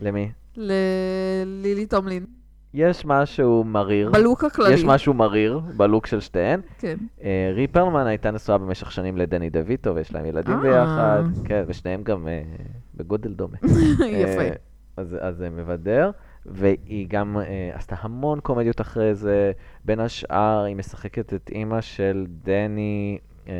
למי? 0.00 0.32
ללילי 0.56 1.86
טומלין. 1.86 2.26
יש 2.74 3.04
משהו 3.04 3.64
מריר. 3.64 4.10
בלוק 4.10 4.44
הכללי. 4.44 4.74
יש 4.74 4.84
משהו 4.84 5.14
מריר 5.14 5.58
בלוק 5.76 6.06
של 6.06 6.20
שתיהן. 6.20 6.60
כן. 6.78 6.96
אה, 7.22 7.50
רי 7.54 7.66
פרלמן 7.66 8.06
הייתה 8.06 8.30
נשואה 8.30 8.58
במשך 8.58 8.92
שנים 8.92 9.16
לדני 9.16 9.50
דויטו, 9.50 9.94
ויש 9.94 10.12
להם 10.14 10.26
ילדים 10.26 10.54
אה. 10.56 10.60
ביחד. 10.62 11.22
כן, 11.44 11.64
ושניהם 11.66 12.02
גם 12.02 12.28
אה, 12.28 12.42
בגודל 12.94 13.32
דומה. 13.32 13.56
יפה. 14.22 14.40
אה, 14.42 14.52
אז, 14.96 15.16
אז 15.20 15.36
זה 15.36 15.50
מבדר, 15.50 16.10
והיא 16.46 17.06
גם 17.10 17.36
אה, 17.38 17.70
עשתה 17.74 17.96
המון 17.98 18.40
קומדיות 18.40 18.80
אחרי 18.80 19.14
זה. 19.14 19.52
בין 19.84 20.00
השאר, 20.00 20.62
היא 20.66 20.76
משחקת 20.76 21.34
את 21.34 21.50
אימא 21.52 21.80
של 21.80 22.26
דני 22.44 23.18
אה, 23.48 23.52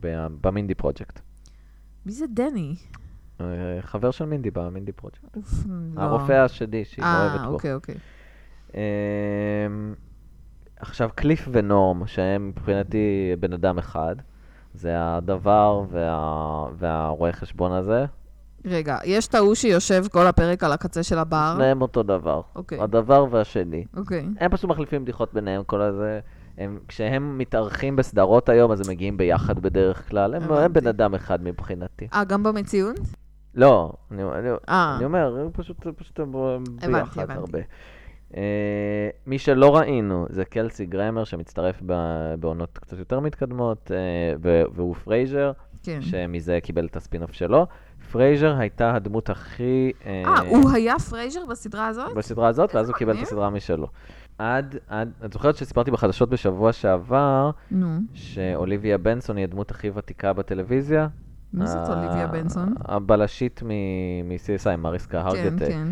ב- 0.00 0.26
במינדי 0.40 0.74
פרויקט. 0.74 1.20
מי 2.06 2.12
זה 2.12 2.24
דני? 2.34 2.74
אה, 3.40 3.46
חבר 3.80 4.10
של 4.10 4.24
מינדי 4.24 4.50
במינדי 4.50 4.92
פרויקט. 4.92 5.36
אוף, 5.36 5.52
לא. 5.94 6.00
הרופא 6.02 6.32
השדי 6.32 6.84
שהיא 6.84 7.04
מאוהבת 7.04 7.40
אה, 7.40 7.46
בו. 7.46 7.52
אוקיי, 7.52 7.74
אוקיי. 7.74 7.94
אמ, 8.74 8.80
עכשיו, 10.80 11.10
קליף 11.14 11.48
ונורם, 11.52 12.06
שהם 12.06 12.48
מבחינתי 12.48 13.32
בן 13.40 13.52
אדם 13.52 13.78
אחד, 13.78 14.16
זה 14.74 14.92
הדבר 14.96 15.84
וה... 15.90 16.66
והרואה 16.78 17.32
חשבון 17.32 17.72
הזה, 17.72 18.04
רגע, 18.64 18.98
יש 19.04 19.26
את 19.26 19.34
ההוא 19.34 19.54
שיושב 19.54 20.04
כל 20.12 20.26
הפרק 20.26 20.64
על 20.64 20.72
הקצה 20.72 21.02
של 21.02 21.18
הבר. 21.18 21.54
שניהם 21.56 21.82
אותו 21.82 22.02
דבר. 22.02 22.40
אוקיי, 22.56 22.80
הדבר 22.80 23.26
והשני. 23.30 23.84
אוקיי. 23.96 24.26
הם 24.40 24.50
פשוט 24.50 24.70
מחליפים 24.70 25.02
בדיחות 25.02 25.34
ביניהם 25.34 25.64
כל 25.64 25.80
הזה. 25.80 26.20
הם, 26.58 26.78
כשהם 26.88 27.38
מתארחים 27.38 27.96
בסדרות 27.96 28.48
היום, 28.48 28.72
אז 28.72 28.80
הם 28.80 28.92
מגיעים 28.92 29.16
ביחד 29.16 29.58
בדרך 29.58 30.08
כלל. 30.08 30.34
הם, 30.34 30.52
הם. 30.52 30.72
בן 30.72 30.86
אדם 30.86 31.14
אחד 31.14 31.42
מבחינתי. 31.42 32.08
אה, 32.14 32.24
גם 32.24 32.42
במציאות? 32.42 32.96
לא, 33.54 33.92
אני, 34.10 34.22
אני, 34.22 34.48
אה, 34.68 34.94
אני 34.96 35.04
אומר, 35.04 35.36
הם 35.40 35.50
פשוט, 35.52 35.86
פשוט 35.96 36.20
הם 36.20 36.32
ביחד 36.92 37.22
הבנתי. 37.22 37.38
הרבה. 37.38 37.58
אה, 38.36 38.42
מי 39.26 39.38
שלא 39.38 39.76
ראינו 39.76 40.26
זה 40.30 40.44
קלסי 40.44 40.86
גרמר 40.86 41.24
שמצטרף 41.24 41.82
בעונות 42.40 42.78
קצת 42.78 42.98
יותר 42.98 43.20
מתקדמות, 43.20 43.90
אה, 43.94 44.54
והוא 44.74 44.94
פרייזר, 44.94 45.52
כן. 45.82 46.02
שמזה 46.02 46.58
קיבל 46.62 46.86
את 46.86 46.96
הספין-אוף 46.96 47.32
שלו. 47.32 47.66
פרייזר 48.12 48.56
הייתה 48.58 48.94
הדמות 48.94 49.30
הכי... 49.30 49.92
אה, 50.06 50.40
הוא 50.48 50.70
היה 50.70 50.98
פרייזר 50.98 51.46
בסדרה 51.46 51.86
הזאת? 51.86 52.14
בסדרה 52.16 52.48
הזאת, 52.48 52.74
ואז 52.74 52.88
הוא 52.88 52.96
קיבל 52.96 53.18
את. 53.18 53.22
הסדרה 53.22 53.50
משלו. 53.50 53.86
עד, 54.38 54.76
עד, 54.88 55.12
את 55.24 55.32
זוכרת 55.32 55.56
שסיפרתי 55.56 55.90
בחדשות 55.90 56.30
בשבוע 56.30 56.72
שעבר, 56.72 57.50
נו, 57.70 57.98
שאוליביה 58.14 58.98
בנסון 58.98 59.36
היא 59.36 59.44
הדמות 59.44 59.70
הכי 59.70 59.90
ותיקה 59.94 60.32
בטלוויזיה? 60.32 61.08
מי 61.52 61.66
זאת 61.66 61.88
אוליביה 61.88 62.26
בנסון? 62.26 62.74
הבלשית 62.84 63.62
מ-CSI, 63.62 64.76
מריסקה 64.76 65.22
כן, 65.22 65.26
הרגטה. 65.26 65.66
כן. 65.66 65.88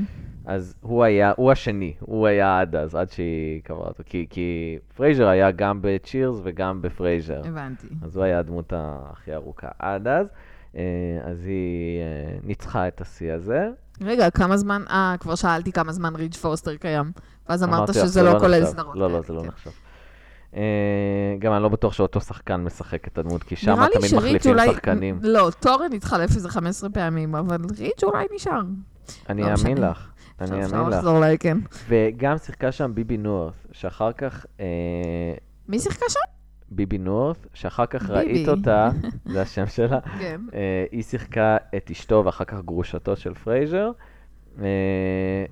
אז 0.46 0.74
הוא 0.80 1.04
היה, 1.04 1.32
הוא 1.36 1.52
השני, 1.52 1.92
הוא 2.00 2.26
היה 2.26 2.60
עד 2.60 2.76
אז, 2.76 2.94
עד 2.94 3.10
שהיא 3.10 3.62
עקפה 3.62 3.88
אותו. 3.88 4.02
כי, 4.06 4.26
כי 4.30 4.78
פרייזר 4.96 5.26
היה 5.28 5.50
גם 5.50 5.78
בצ'ירס 5.82 6.40
וגם 6.42 6.82
בפרייזר. 6.82 7.42
הבנתי. 7.44 7.86
אז 8.02 8.16
הוא 8.16 8.24
היה 8.24 8.38
הדמות 8.38 8.72
הכי 8.76 9.34
ארוכה 9.34 9.68
עד 9.78 10.08
אז. 10.08 10.26
אה, 10.76 10.82
אז 11.24 11.46
היא 11.46 12.00
אה, 12.00 12.38
ניצחה 12.42 12.88
את 12.88 13.00
השיא 13.00 13.32
הזה. 13.32 13.68
רגע, 14.00 14.30
כמה 14.30 14.56
זמן, 14.56 14.82
אה, 14.90 15.14
כבר 15.20 15.34
שאלתי 15.34 15.72
כמה 15.72 15.92
זמן 15.92 16.16
רידג' 16.16 16.36
פורסטר 16.36 16.76
קיים. 16.76 17.12
ואז 17.48 17.64
אמרת 17.64 17.94
שזה 17.94 18.22
לא 18.22 18.38
כולל 18.38 18.60
נחשב. 18.62 18.72
סדרות. 18.72 18.96
לא, 18.96 19.10
לא, 19.10 19.20
זה 19.22 19.32
לא 19.32 19.40
כן. 19.40 19.48
נחשב. 19.48 19.70
אה, 20.56 20.62
גם 21.38 21.52
אני 21.52 21.62
לא 21.62 21.68
בטוח 21.68 21.92
שאותו 21.92 22.20
שחקן 22.20 22.56
משחק 22.56 23.08
את 23.08 23.18
הדמות, 23.18 23.42
כי 23.42 23.56
שם 23.56 23.74
תמיד 23.74 24.14
מחליפים. 24.14 24.56
שחקנים. 24.66 25.18
לא, 25.22 25.50
טורן 25.60 25.92
התחלף 25.92 26.34
איזה 26.34 26.48
15 26.48 26.90
פעמים, 26.90 27.34
אבל 27.34 27.56
רידג' 27.78 28.02
אולי 28.02 28.26
נשאר. 28.34 28.62
אני 29.28 29.42
לא 29.42 29.48
אאמין. 29.48 29.78
לך. 29.78 30.10
אני 30.40 30.64
אפשר 30.64 30.76
אאמין 30.76 30.88
לך. 30.88 30.96
לחזור 30.96 31.18
אליי, 31.18 31.38
כן. 31.38 31.58
וגם 31.88 32.38
שיחקה 32.38 32.72
שם 32.72 32.94
ביבי 32.94 33.16
נוירת', 33.16 33.54
שאחר 33.72 34.12
כך... 34.12 34.46
אה, 34.60 35.34
מי 35.68 35.78
שיחקה 35.78 36.04
שם? 36.08 36.20
ביבי 36.70 36.98
נוירת', 36.98 37.46
שאחר 37.54 37.86
כך 37.86 38.10
ביבי. 38.10 38.14
ראית 38.14 38.48
אותה, 38.48 38.90
זה 39.32 39.42
השם 39.42 39.66
שלה, 39.66 40.00
כן. 40.18 40.40
אה, 40.54 40.84
היא 40.92 41.02
שיחקה 41.02 41.56
את 41.76 41.90
אשתו 41.90 42.22
ואחר 42.24 42.44
כך 42.44 42.62
גרושתו 42.64 43.16
של 43.16 43.34
פרייזר, 43.34 43.90
אה, 44.62 45.44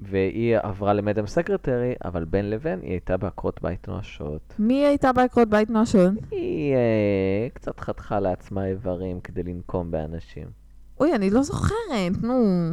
והיא 0.00 0.56
עברה 0.62 0.92
למדאם 0.92 1.26
סקרטרי, 1.26 1.94
אבל 2.04 2.24
בין 2.24 2.50
לבין 2.50 2.80
היא 2.82 2.90
הייתה 2.90 3.16
בעקרות 3.16 3.62
בית 3.62 3.88
נואשות. 3.88 4.54
מי 4.58 4.86
הייתה 4.86 5.12
בעקרות 5.12 5.48
בית 5.48 5.70
נואשות? 5.70 6.12
היא 6.30 6.74
אה, 6.74 7.48
קצת 7.54 7.80
חתכה 7.80 8.20
לעצמה 8.20 8.66
איברים 8.66 9.20
כדי 9.20 9.42
לנקום 9.42 9.90
באנשים. 9.90 10.57
אוי, 11.00 11.14
אני 11.14 11.30
לא 11.30 11.42
זוכרת, 11.42 12.22
נו. 12.22 12.70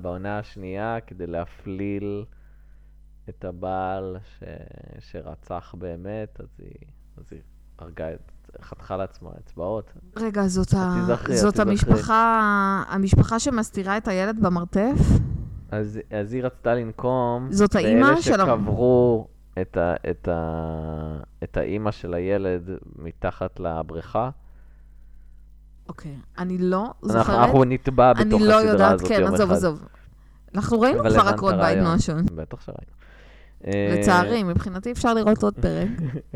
בעונה 0.00 0.38
השנייה, 0.38 0.98
כדי 1.06 1.26
להפליל 1.26 2.24
את 3.28 3.44
הבעל 3.44 4.16
ש... 4.38 4.42
שרצח 4.98 5.74
באמת, 5.78 6.40
אז 6.40 6.46
היא, 6.58 6.72
אז 7.16 7.24
היא 7.32 7.40
הרגה 7.78 8.12
את... 8.14 8.32
חתכה 8.60 8.96
לעצמה 8.96 9.30
אצבעות. 9.40 9.92
רגע, 10.16 10.46
זאת, 10.46 10.72
ה... 10.72 10.96
תיזכרי, 11.00 11.34
את 11.34 11.40
זאת. 11.40 11.58
המשפחה, 11.58 12.82
המשפחה 12.88 13.38
שמסתירה 13.38 13.96
את 13.96 14.08
הילד 14.08 14.42
במרתף? 14.42 14.98
אז, 15.70 16.00
אז 16.10 16.32
היא 16.32 16.42
רצתה 16.42 16.74
לנקום 16.74 17.48
זאת 17.50 17.74
האימא 17.74 18.06
באלה 18.06 18.22
של 18.22 18.40
ה- 18.40 18.44
שקברו 18.46 19.28
את, 19.60 19.76
ה... 19.76 19.94
את, 20.10 20.28
ה... 20.28 21.18
את 21.44 21.56
האימא 21.56 21.90
של 21.90 22.14
הילד 22.14 22.70
מתחת 22.96 23.60
לבריכה. 23.60 24.30
אוקיי, 25.88 26.16
אני 26.38 26.58
לא 26.58 26.84
זוכרת. 27.02 27.28
אנחנו 27.38 27.64
נטבע 27.64 28.12
בתוך 28.12 28.24
אני 28.40 28.48
לא 28.48 28.54
הסדרה 28.54 28.72
יודעת, 28.72 28.94
הזאת 28.94 29.08
כן, 29.08 29.20
יום 29.20 29.34
עזוב, 29.34 29.50
אחד. 29.50 29.56
עזוב. 29.56 29.84
אנחנו 30.54 30.80
ראינו 30.80 30.98
כבר 30.98 31.28
עקרות 31.28 31.54
בית. 31.54 31.78
נואשות. 31.78 32.30
בטח 32.34 32.60
שראינו. 32.60 32.96
אה, 33.66 33.96
לצערי, 33.98 34.42
מבחינתי 34.42 34.92
אפשר 34.92 35.14
לראות 35.14 35.42
עוד 35.42 35.54
פרק. 35.54 35.88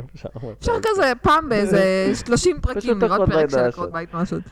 אפשר 0.58 0.72
כזה 0.82 1.12
פעם 1.22 1.48
באיזה 1.48 1.82
30 2.26 2.60
פרקים 2.60 2.98
לראות 3.00 3.30
פרק 3.30 3.50
של. 3.50 3.58
עקרות 3.58 3.92
בית 3.92 4.14
נואשות. 4.14 4.42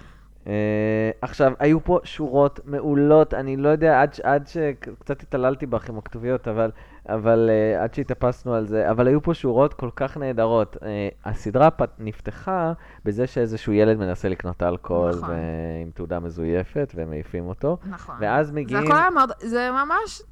עכשיו, 1.20 1.52
היו 1.58 1.84
פה 1.84 1.98
שורות 2.04 2.61
מעולות, 2.64 3.34
אני 3.34 3.56
לא 3.56 3.68
יודע, 3.68 4.04
עד 4.22 4.46
שקצת 4.46 5.22
התעללתי 5.22 5.66
בך 5.66 5.88
עם 5.88 5.98
הכתוביות, 5.98 6.48
אבל, 6.48 6.70
אבל 7.08 7.50
אה, 7.50 7.82
עד 7.82 7.94
שהתאפסנו 7.94 8.54
על 8.54 8.66
זה, 8.66 8.90
אבל 8.90 9.06
היו 9.06 9.22
פה 9.22 9.34
שורות 9.34 9.74
כל 9.74 9.90
כך 9.96 10.16
נהדרות. 10.16 10.76
אה, 10.82 11.08
הסדרה 11.24 11.70
פת, 11.70 11.90
נפתחה 11.98 12.72
בזה 13.04 13.26
שאיזשהו 13.26 13.72
ילד 13.72 13.98
מנסה 13.98 14.28
לקנות 14.28 14.62
אלכוהול 14.62 15.10
נכון. 15.10 15.30
ו- 15.30 15.82
עם 15.82 15.90
תעודה 15.90 16.20
מזויפת, 16.20 16.92
והם 16.96 17.10
מעיפים 17.10 17.46
אותו. 17.46 17.76
נכון. 17.90 18.14
ואז 18.20 18.46
זה 18.46 18.52
מגיעים... 18.52 18.84
הכל 18.84 18.96
היה 18.96 19.10
מאוד, 19.10 19.30
זה 19.40 19.70
ממש, 19.70 20.22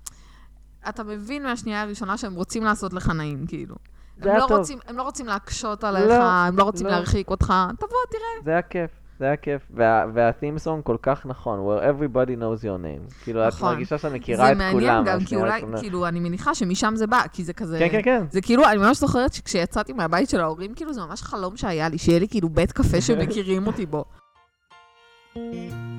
אתה 0.89 1.05
מבין 1.05 1.43
מהשנייה 1.43 1.83
הראשונה 1.83 2.17
שהם 2.17 2.35
רוצים 2.35 2.65
לעשות 2.65 2.93
לך 2.93 3.09
נעים, 3.09 3.47
כאילו. 3.47 3.75
זה 4.23 4.33
הם 4.33 4.37
לא, 4.37 4.47
טוב. 4.49 4.59
רוצים, 4.59 4.79
הם 4.89 4.97
לא 4.97 5.03
רוצים 5.03 5.27
להקשות 5.27 5.85
עליך, 5.85 6.09
לא, 6.09 6.23
הם 6.23 6.59
לא 6.59 6.63
רוצים 6.63 6.87
לא. 6.87 6.93
להרחיק 6.93 7.31
אותך, 7.31 7.53
תבוא, 7.79 7.89
תראה. 8.11 8.45
זה 8.45 8.51
היה 8.51 8.63
כיף, 8.63 8.91
זה 9.19 9.25
היה 9.25 9.37
כיף. 9.37 9.63
וה, 9.75 10.05
והתים 10.15 10.59
סונג 10.59 10.83
כל 10.85 10.97
כך 11.03 11.27
נכון, 11.27 11.59
where 11.59 11.83
everybody 11.83 12.41
knows 12.41 12.63
your 12.63 12.83
name. 12.83 13.25
כאילו, 13.25 13.49
את 13.49 13.53
נכון. 13.53 13.73
מרגישה 13.73 13.99
שאת 13.99 14.13
מכירה 14.13 14.53
את 14.53 14.57
זה 14.57 14.65
כולם. 14.73 14.87
מעניין 14.87 15.05
גם, 15.05 15.25
כי 15.25 15.37
אולי. 15.37 15.63
כאילו, 15.81 16.09
אני 16.09 16.21
מניחה 16.21 16.55
שמשם 16.55 16.93
זה 16.97 17.07
בא, 17.07 17.23
כי 17.33 17.45
זה 17.45 17.53
כזה... 17.53 17.79
כן, 17.79 17.89
כן, 17.91 18.03
כן. 18.03 18.25
זה 18.31 18.41
כאילו, 18.41 18.65
אני 18.65 18.79
ממש 18.79 19.01
זוכרת 19.01 19.33
שכשיצאתי 19.33 19.93
מהבית 19.93 20.29
של 20.29 20.41
ההורים, 20.41 20.75
כאילו, 20.75 20.93
זה 20.93 21.01
ממש 21.01 21.23
חלום 21.23 21.57
שהיה 21.57 21.89
לי, 21.89 21.99
שיהיה 21.99 22.19
לי 22.19 22.29
כאילו 22.29 22.49
בית 22.49 22.73
קפה 22.73 23.01
שמכירים 23.01 23.67
אותי 23.67 23.87
בו. 23.87 24.05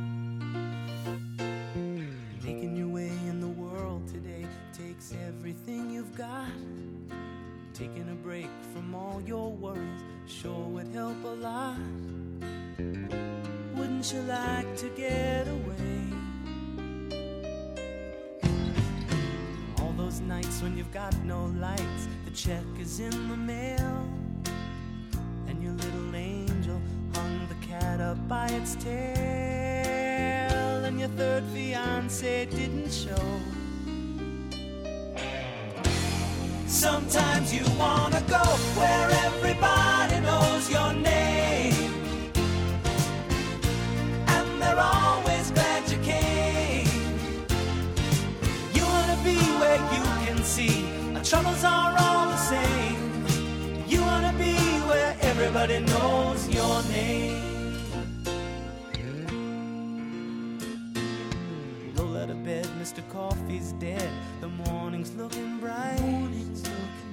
Taking 7.78 8.10
a 8.10 8.16
break 8.28 8.50
from 8.74 8.96
all 8.96 9.22
your 9.24 9.52
worries 9.52 10.02
sure 10.26 10.68
would 10.74 10.88
help 10.96 11.24
a 11.24 11.28
lot. 11.28 12.07
You 14.14 14.22
like 14.22 14.78
to 14.78 14.88
get 14.96 15.48
away? 15.50 16.02
All 19.82 19.92
those 19.98 20.22
nights 20.22 20.62
when 20.62 20.78
you've 20.78 20.94
got 20.94 21.14
no 21.26 21.48
lights, 21.60 22.08
the 22.24 22.32
check 22.32 22.64
is 22.80 23.02
in 23.02 23.12
the 23.28 23.36
mail. 23.36 24.08
And 25.48 25.62
your 25.62 25.74
little 25.74 26.16
angel 26.16 26.80
hung 27.14 27.48
the 27.50 27.68
cat 27.68 28.00
up 28.00 28.18
by 28.30 28.48
its 28.48 28.76
tail, 28.76 28.96
and 30.86 30.98
your 31.02 31.10
third 31.10 31.44
fiance 31.54 32.46
didn't 32.46 32.94
show. 32.94 33.42
Sometimes 36.66 37.54
you 37.54 37.66
wanna 37.78 38.22
go 38.30 38.44
where 38.80 39.10
everybody 39.26 40.22
knows 40.22 40.70
your 40.72 40.94
name, 40.94 41.27
troubles 51.30 51.64
are 51.66 51.94
all 52.00 52.30
the 52.30 52.38
same. 52.38 53.26
You 53.86 54.00
wanna 54.02 54.34
be 54.38 54.56
where 54.88 55.14
everybody 55.20 55.80
knows 55.80 56.48
your 56.48 56.82
name. 56.84 57.76
Roll 61.96 62.16
out 62.16 62.30
of 62.30 62.42
bed, 62.46 62.66
Mr. 62.82 63.02
Coffee's 63.10 63.74
dead. 63.74 64.10
The 64.40 64.48
morning's 64.48 65.14
looking 65.16 65.60
bright. 65.60 66.00
And 66.00 66.34
your 66.34 67.07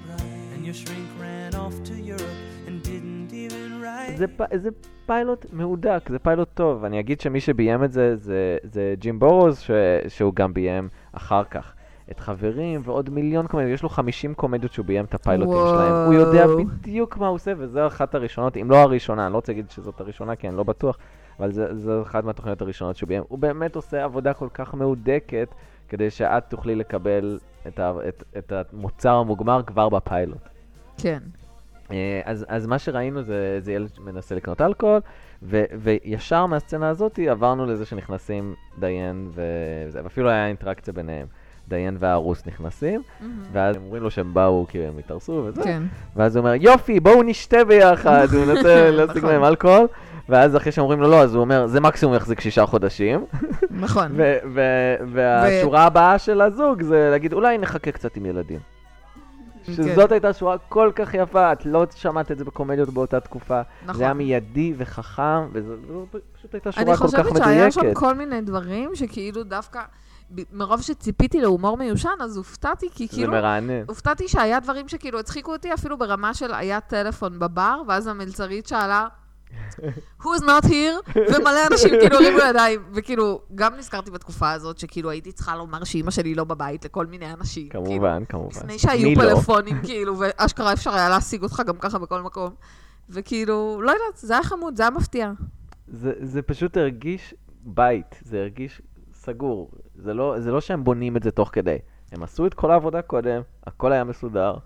זה, 4.17 4.27
פ- 4.37 4.57
זה 4.57 4.69
פיילוט 5.07 5.47
מהודק, 5.53 6.01
זה 6.11 6.19
פיילוט 6.19 6.49
טוב. 6.55 6.85
אני 6.85 7.01
אגיד 7.01 7.21
שמי 7.21 7.41
שביים 7.41 7.85
את 7.85 7.93
זה 7.93 8.17
זה, 8.17 8.57
זה 8.63 8.95
ג'ים 8.99 9.19
בורוז, 9.19 9.59
ש, 9.59 9.71
שהוא 10.09 10.35
גם 10.35 10.55
ביים 10.55 10.89
אחר 11.13 11.45
כך. 11.45 11.75
את 12.11 12.21
חברים 12.21 12.81
ועוד 12.85 13.11
מיליון 13.11 13.47
קומדיות, 13.47 13.75
יש 13.75 13.83
לו 13.83 13.89
50 13.89 14.35
קומדיות 14.35 14.73
שהוא 14.73 14.87
ביים 14.87 15.05
את 15.05 15.15
הפיילוטים 15.15 15.55
וואו. 15.55 15.69
שלהם. 15.75 15.93
הוא 16.07 16.15
יודע 16.15 16.47
בדיוק 16.47 17.17
מה 17.17 17.27
הוא 17.27 17.35
עושה, 17.35 17.53
וזו 17.59 17.87
אחת 17.87 18.15
הראשונות, 18.15 18.57
אם 18.57 18.71
לא 18.71 18.77
הראשונה, 18.77 19.25
אני 19.27 19.33
לא 19.33 19.39
רוצה 19.39 19.53
להגיד 19.53 19.71
שזאת 19.71 20.01
הראשונה, 20.01 20.37
כי 20.37 20.49
אני 20.49 20.57
לא 20.57 20.63
בטוח, 20.63 20.99
אבל 21.41 21.53
זו 21.77 22.03
אחת 22.03 22.25
מהתוכניות 22.25 22.63
הראשונות 22.63 22.97
שהוא 22.97 23.09
ביים. 23.09 23.23
הוא 23.29 23.39
באמת 23.39 23.77
עושה 23.77 24.05
עבודה 24.05 24.33
כל 24.35 24.49
כך 24.55 24.75
מהודקת, 24.75 25.49
כדי 25.89 26.11
שאת 26.11 26.43
תוכלי 26.49 26.75
לקבל 26.75 27.39
את, 27.67 27.79
ה, 27.79 27.93
את, 28.09 28.25
את 28.39 28.53
המוצר 28.73 29.15
המוגמר 29.15 29.63
כבר 29.67 29.89
בפיילוט. 29.89 30.49
כן. 30.99 31.19
אה, 31.91 32.21
אז, 32.25 32.47
אז 32.49 32.67
מה 32.67 32.79
שראינו 32.79 33.23
זה, 33.23 33.57
זה 33.61 33.73
ילד 33.73 33.95
שמנסה 33.95 34.35
לקנות 34.35 34.61
אלכוהול, 34.61 35.01
ו, 35.43 35.65
וישר 35.81 36.47
מהסצנה 36.47 36.89
הזאת 36.89 37.19
עברנו 37.19 37.67
לזה 37.67 37.87
שנכנסים 37.87 38.55
דיין 38.79 39.31
וזה, 39.31 40.01
ואפילו 40.05 40.29
היה 40.29 40.47
אינטראקציה 40.47 40.93
ביניהם. 40.93 41.27
דיין 41.69 41.97
והרוס 42.01 42.47
נכנסים, 42.47 43.03
ואז 43.53 43.77
הם 43.77 43.83
אומרים 43.83 44.03
לו 44.03 44.11
שהם 44.11 44.35
באו 44.35 44.67
כי 44.69 44.79
הם 44.79 44.99
התארסו 44.99 45.45
וזה, 45.47 45.63
כן. 45.63 45.83
ואז 46.17 46.37
הוא 46.37 46.43
אומר, 46.43 46.55
יופי, 46.61 47.01
בואו 47.01 47.23
נשתה 47.23 47.65
ביחד, 47.65 48.27
הוא 48.33 48.45
מנסה 48.45 48.91
להשיג 48.91 49.17
נכון. 49.17 49.31
מהם 49.31 49.45
אלכוהול, 49.45 49.87
ואז 50.29 50.57
אחרי 50.57 50.73
שאומרים 50.73 51.01
לו 51.01 51.11
לא, 51.11 51.23
אז 51.23 51.35
הוא 51.35 51.41
אומר, 51.41 51.67
זה 51.67 51.81
מקסימום 51.81 52.15
יחזיק 52.15 52.41
שישה 52.41 52.67
חודשים, 52.67 53.25
נכון. 53.71 54.13
והשורה 55.13 55.85
הבאה 55.85 56.19
של 56.19 56.41
הזוג 56.41 56.83
זה 56.83 57.09
להגיד, 57.11 57.33
אולי 57.33 57.59
נחכה 57.59 57.93
קצת 57.93 58.17
עם 58.17 58.27
ילדים. 58.27 58.61
שזאת 59.73 60.13
הייתה 60.13 60.33
שורה 60.33 60.57
כל 60.69 60.91
כך 60.95 61.15
יפה, 61.15 61.53
את 61.53 61.67
לא 61.67 61.87
שמעת 61.95 62.33
את 62.33 62.39
זה 62.39 62.45
בקומדיות 62.45 62.89
באותה 62.89 63.21
תקופה. 63.21 63.61
נכון. 63.83 63.95
זה 63.95 64.05
היה 64.05 64.15
מיידי 64.15 64.75
וחכם, 64.77 65.49
וזו 65.53 65.73
פשוט 66.33 66.55
הייתה 66.55 66.71
אני 66.77 66.85
שורה 66.85 66.97
כל 66.97 67.05
כך 67.05 67.27
חושבת 67.27 67.37
שהיה 67.45 67.71
שם 67.71 67.81
מדויקת. 67.81 67.99
כל 67.99 68.15
מיני 68.15 68.41
דברים 68.41 68.91
שכאילו 68.95 69.45
דווקא, 69.45 69.81
מרוב 70.53 70.83
שציפיתי 70.83 71.41
להומור 71.41 71.77
מיושן, 71.77 72.09
אז 72.21 72.37
הופתעתי, 72.37 72.89
כי 72.95 73.07
זה 73.07 73.13
כאילו... 73.13 73.33
מרענן. 73.33 73.85
הופתעתי 73.89 74.29
שהיה 74.29 74.61
דברים 74.61 74.89
שכאילו 74.89 75.19
הצחיקו 75.19 75.53
אותי, 75.53 75.75
אפילו 75.75 75.99
ברמה 75.99 76.35
של 76.35 76.55
היה 76.55 76.81
טלפון 76.81 77.39
בבר, 77.39 77.83
ואז 77.89 78.07
המלצרית 78.07 78.67
שאלה, 78.67 79.07
who's 80.21 80.43
not 80.43 80.65
here, 80.65 81.17
ומלא 81.17 81.67
אנשים 81.71 81.91
כאילו 82.01 82.17
הרימו 82.17 82.39
ידיים, 82.39 82.81
וכאילו, 82.93 83.41
גם 83.55 83.75
נזכרתי 83.75 84.11
בתקופה 84.11 84.53
הזאת, 84.53 84.79
שכאילו 84.79 85.11
הייתי 85.11 85.33
צריכה 85.33 85.57
לומר 85.57 85.85
שאימא 85.85 86.11
שלי 86.11 86.35
לא 86.35 86.45
בבית 86.45 86.85
לכל 86.85 87.07
מיני 87.07 87.33
אנשים. 87.33 87.69
כאילו, 87.69 87.85
כמובן, 87.85 88.25
כמובן. 88.29 88.49
לפני 88.57 88.79
שהיו 88.79 89.11
לא? 89.11 89.23
פלאפונים, 89.23 89.81
כאילו, 89.83 90.17
ואשכרה 90.21 90.73
אפשר 90.73 90.95
היה 90.95 91.09
להשיג 91.09 91.43
אותך 91.43 91.63
גם 91.67 91.77
ככה 91.77 91.99
בכל 91.99 92.23
מקום. 92.23 92.51
וכאילו, 93.11 93.81
לא 93.83 93.91
יודעת, 93.91 94.17
זה 94.17 94.33
היה 94.33 94.43
חמוד, 94.43 94.77
זה 94.77 94.83
היה 94.83 94.91
מפתיע. 94.91 95.33
זה, 95.89 96.13
זה 96.21 96.43
פשוט 96.43 96.77
הרגיש 96.77 97.35
בית, 97.65 98.21
זה 98.23 98.41
הרגיש 98.41 98.83
סגור. 99.25 99.71
זה 99.95 100.15
לא, 100.15 100.35
זה 100.39 100.53
לא 100.53 100.61
שהם 100.61 100.85
בונים 100.85 101.17
את 101.17 101.23
זה 101.23 101.31
תוך 101.31 101.51
כדי. 101.53 101.77
הם 102.13 102.23
עשו 102.23 102.47
את 102.47 102.55
כל 102.55 102.71
העבודה 102.71 103.03
קודם, 103.03 103.41
הכל 103.67 103.93
היה 103.93 104.05
מסודר. 104.05 104.57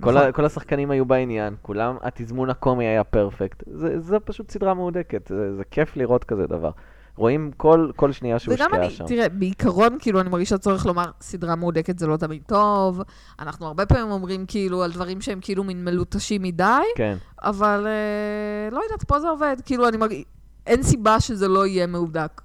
כל, 0.00 0.10
נכון. 0.10 0.28
ה, 0.28 0.32
כל 0.32 0.44
השחקנים 0.44 0.90
היו 0.90 1.04
בעניין, 1.04 1.54
כולם, 1.62 1.96
התזמון 2.02 2.50
הקומי 2.50 2.84
היה 2.84 3.04
פרפקט. 3.04 3.62
זה, 3.66 4.00
זה 4.00 4.20
פשוט 4.20 4.50
סדרה 4.50 4.74
מהודקת, 4.74 5.26
זה, 5.26 5.56
זה 5.56 5.64
כיף 5.64 5.96
לראות 5.96 6.24
כזה 6.24 6.46
דבר. 6.46 6.70
רואים 7.16 7.50
כל, 7.56 7.90
כל 7.96 8.12
שנייה 8.12 8.38
שהושקעה 8.38 8.66
אני, 8.72 8.90
שם. 8.90 9.06
תראה, 9.06 9.28
בעיקרון, 9.28 9.96
כאילו, 9.98 10.20
אני 10.20 10.28
מרגישה 10.28 10.58
צורך 10.58 10.86
לומר, 10.86 11.10
סדרה 11.20 11.56
מהודקת 11.56 11.98
זה 11.98 12.06
לא 12.06 12.16
תמיד 12.16 12.42
טוב. 12.46 13.02
אנחנו 13.38 13.66
הרבה 13.66 13.86
פעמים 13.86 14.10
אומרים, 14.10 14.46
כאילו, 14.46 14.82
על 14.82 14.92
דברים 14.92 15.20
שהם 15.20 15.38
כאילו 15.42 15.64
מין 15.64 15.84
מלוטשים 15.84 16.42
מדי, 16.42 16.82
כן, 16.96 17.16
אבל 17.42 17.86
אה, 17.86 18.70
לא 18.70 18.80
יודעת, 18.82 19.04
פה 19.04 19.20
זה 19.20 19.28
עובד. 19.28 19.56
כאילו, 19.64 19.88
אני 19.88 19.96
מרגישה... 19.96 20.22
אין 20.68 20.82
סיבה 20.82 21.20
שזה 21.20 21.48
לא 21.48 21.66
יהיה 21.66 21.86
מהודק 21.86 22.40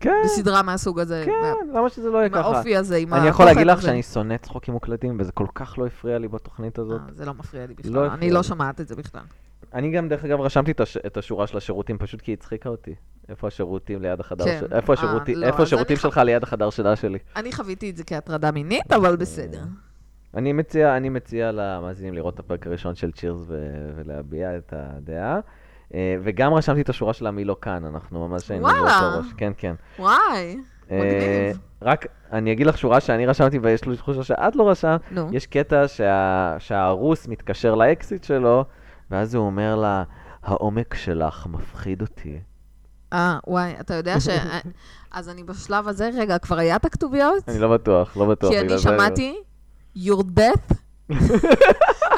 כן. 0.00 0.10
בסדרה 0.24 0.62
מהסוג 0.62 1.00
הזה. 1.00 1.22
כן, 1.26 1.68
למה 1.74 1.88
שזה 1.88 2.10
לא 2.10 2.18
יהיה 2.18 2.26
עם 2.26 2.32
ככה? 2.32 2.40
האופי 2.40 2.76
הזה, 2.76 2.96
עם 2.96 3.14
אני 3.14 3.28
יכול 3.28 3.44
להגיד 3.44 3.66
לך. 3.66 3.82
שאני 3.82 4.02
שונא 4.02 4.36
צחוקים 4.36 4.74
מוקלטים, 4.74 5.16
וזה 5.20 5.32
כל 5.32 5.46
כך 5.54 5.78
לא 5.78 5.86
הפריע 5.86 6.18
לי 6.18 6.28
בתוכנית 6.28 6.78
הזאת. 6.78 7.00
אה, 7.00 7.14
זה 7.14 7.24
לא 7.24 7.34
מפריע 7.34 7.66
לי 7.66 7.74
לא 7.74 7.90
בכלל, 7.90 8.04
הפריע 8.04 8.14
אני 8.14 8.30
לא. 8.30 8.42
שומעת 8.42 8.80
את 8.80 8.88
זה 8.88 8.96
בכלל. 8.96 9.22
אני 9.74 9.90
גם, 9.90 10.08
דרך 10.08 10.24
אגב, 10.24 10.40
רשמתי 10.40 10.70
את, 10.70 10.80
הש... 10.80 10.96
את 10.96 11.16
השורה 11.16 11.46
של 11.46 11.56
השירותים, 11.56 11.98
פשוט 11.98 12.20
כי 12.20 12.30
היא 12.30 12.36
הצחיקה 12.36 12.68
אותי. 12.68 12.94
איפה 13.28 13.46
השירותים 13.46 14.02
ליד 14.02 14.20
החדר 14.20 14.44
כן. 14.44 14.58
של... 14.60 14.74
איפה, 14.74 14.92
אה, 14.92 14.98
השירותי... 14.98 15.34
לא, 15.34 15.46
איפה 15.46 15.62
השירותים 15.62 15.96
אני 15.96 16.02
שלך 16.02 16.18
ליד 16.18 16.42
החדר 16.42 16.70
שינה 16.70 16.96
שלי? 16.96 17.18
אני 17.36 17.52
חוויתי 17.52 17.90
את 17.90 17.96
זה 17.96 18.04
כהטרדה 18.04 18.50
מינית, 18.50 18.92
אבל 18.92 19.16
בסדר. 19.16 19.62
אני 20.34 20.52
מציע, 20.52 20.96
אני 20.96 21.08
מציע 21.08 21.52
למאזינים 21.52 22.14
לראות 22.14 22.34
את 22.34 22.38
הפרק 22.38 22.66
הראשון 22.66 22.94
של 22.94 23.12
צ'ירס 23.12 23.40
ו... 23.46 23.56
ולהביע 23.96 24.56
את 24.56 24.72
הדעה. 24.76 25.40
אה, 25.94 26.16
וגם 26.22 26.54
רשמתי 26.54 26.80
את 26.80 26.88
השורה 26.88 27.12
של 27.12 27.30
מי 27.30 27.44
לא 27.44 27.56
כאן, 27.62 27.84
אנחנו 27.84 28.28
ממש 28.28 28.50
היינו. 28.50 28.66
באותו 28.66 29.18
ראש. 29.18 29.26
כן, 29.36 29.52
כן. 29.56 29.74
וואי, 29.98 30.56
אה, 30.90 30.98
מגניב. 30.98 31.58
רק, 31.82 32.06
אני 32.32 32.52
אגיד 32.52 32.66
לך 32.66 32.78
שורה 32.78 33.00
שאני 33.00 33.26
רשמתי 33.26 33.58
ויש 33.58 33.84
לי 33.84 33.96
תחושה 33.96 34.22
שאת 34.22 34.56
לא 34.56 34.70
רשמת. 34.70 35.00
נו. 35.10 35.28
יש 35.32 35.46
קטע 35.46 35.88
שה... 35.88 36.56
שהרוס 36.58 37.28
מתקשר 37.28 37.74
לאקסיט 37.74 38.24
שלו, 38.24 38.64
ואז 39.10 39.34
הוא 39.34 39.46
אומר 39.46 39.76
לה, 39.76 40.02
העומק 40.42 40.94
שלך 40.94 41.46
מפחיד 41.46 42.00
אותי. 42.00 42.38
אה, 43.12 43.38
וואי, 43.46 43.74
אתה 43.80 43.94
יודע 43.94 44.20
ש... 44.20 44.28
אז 45.10 45.28
אני 45.28 45.44
בשלב 45.44 45.88
הזה, 45.88 46.10
רגע, 46.18 46.38
כבר 46.38 46.58
היה 46.58 46.76
את 46.76 46.84
הכתוביות? 46.84 47.48
אני 47.48 47.58
לא 47.58 47.72
בטוח, 47.72 48.16
לא 48.16 48.26
בטוח. 48.26 48.50
כי 48.50 48.60
אני 48.60 48.78
שמעתי, 48.78 49.42
your 49.96 50.22
death. 50.38 50.74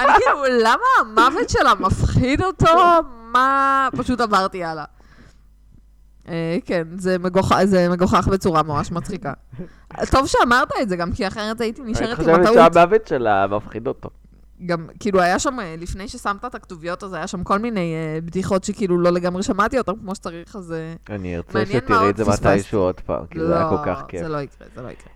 אני 0.00 0.12
כאילו, 0.12 0.44
למה 0.62 0.84
המוות 1.00 1.48
שלה 1.50 1.72
מפחיד 1.80 2.42
אותו? 2.42 2.66
מה... 3.32 3.88
פשוט 3.96 4.20
עברתי 4.20 4.64
הלאה. 4.64 4.84
אה, 6.28 6.56
כן, 6.64 6.82
זה 6.98 7.18
מגוח- 7.18 7.64
זה 7.64 7.88
מגוחך 7.88 8.28
בצורה 8.28 8.62
ממש 8.62 8.92
מצחיקה. 8.92 9.32
טוב 10.10 10.26
שאמרת 10.26 10.68
את 10.82 10.88
זה 10.88 10.96
גם, 10.96 11.12
כי 11.12 11.26
אחרת 11.26 11.60
הייתי 11.60 11.82
אני 11.82 11.90
נשארת 11.92 12.08
עם 12.08 12.16
חושבת 12.16 12.40
הטעות. 12.40 12.72
שהמוות 12.74 13.06
שלה 13.06 13.46
מפחיד 13.46 13.86
אותו. 13.86 14.10
גם, 14.66 14.86
כאילו, 15.00 15.20
היה 15.20 15.38
שם, 15.38 15.60
אה, 15.60 15.74
לפני 15.78 16.08
ששמת 16.08 16.44
את 16.44 16.54
הכתוביות, 16.54 17.04
אז 17.04 17.12
היה 17.12 17.26
שם 17.26 17.44
כל 17.44 17.58
מיני 17.58 17.94
אה, 17.94 18.20
בדיחות 18.20 18.64
שכאילו 18.64 18.98
לא 19.00 19.10
לגמרי 19.12 19.42
שמעתי 19.42 19.78
אותן 19.78 19.92
כמו 20.00 20.14
שצריך, 20.14 20.56
אז... 20.56 20.74
אני 21.10 21.36
ארצה 21.36 21.66
שתראי 21.66 22.10
את 22.10 22.16
זה. 22.16 22.24
מתישהו 22.24 22.80
עוד 22.80 23.00
פעם, 23.00 23.26
כי 23.30 23.38
זה 23.40 23.56
היה 23.56 23.68
כל 23.68 23.76
כך 23.86 24.02
כיף. 24.08 24.22
זה 24.22 24.28
לא 24.28 24.38
יקרה, 24.38 24.68
זה 24.74 24.82
לא 24.82 24.88
יקרה. 24.88 25.12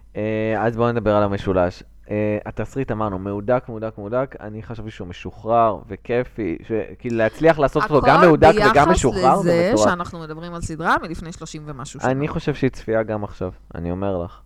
אז 0.67 0.77
בואו 0.77 0.93
נדבר 0.93 1.15
על 1.17 1.23
המשולש. 1.23 1.83
אה, 2.11 2.39
התסריט 2.47 2.93
אמרנו, 2.93 3.19
מהודק, 3.19 3.65
מהודק, 3.69 3.93
מהודק, 3.99 4.37
אני 4.41 4.63
חשבתי 4.63 4.91
שהוא 4.91 5.09
משוחרר 5.09 5.79
וכיפי, 5.89 6.59
כאילו 6.99 7.17
להצליח 7.17 7.59
לעשות 7.59 7.83
אותו 7.83 8.01
גם 8.07 8.21
מהודק 8.21 8.53
וגם 8.71 8.91
משוחרר, 8.91 9.27
הכל 9.27 9.43
זה 9.43 9.51
ביחס 9.51 9.63
לזה 9.63 9.73
מטורף. 9.73 9.89
שאנחנו 9.89 10.21
מדברים 10.21 10.55
על 10.55 10.61
סדרה 10.61 10.97
מלפני 11.03 11.33
30 11.33 11.63
ומשהו 11.67 12.01
שנה. 12.01 12.11
אני 12.11 12.29
חושב 12.29 12.55
שהיא 12.55 12.71
צפייה 12.71 13.03
גם 13.03 13.25
עכשיו, 13.25 13.53
אני 13.75 13.91
אומר 13.91 14.19
לך. 14.19 14.41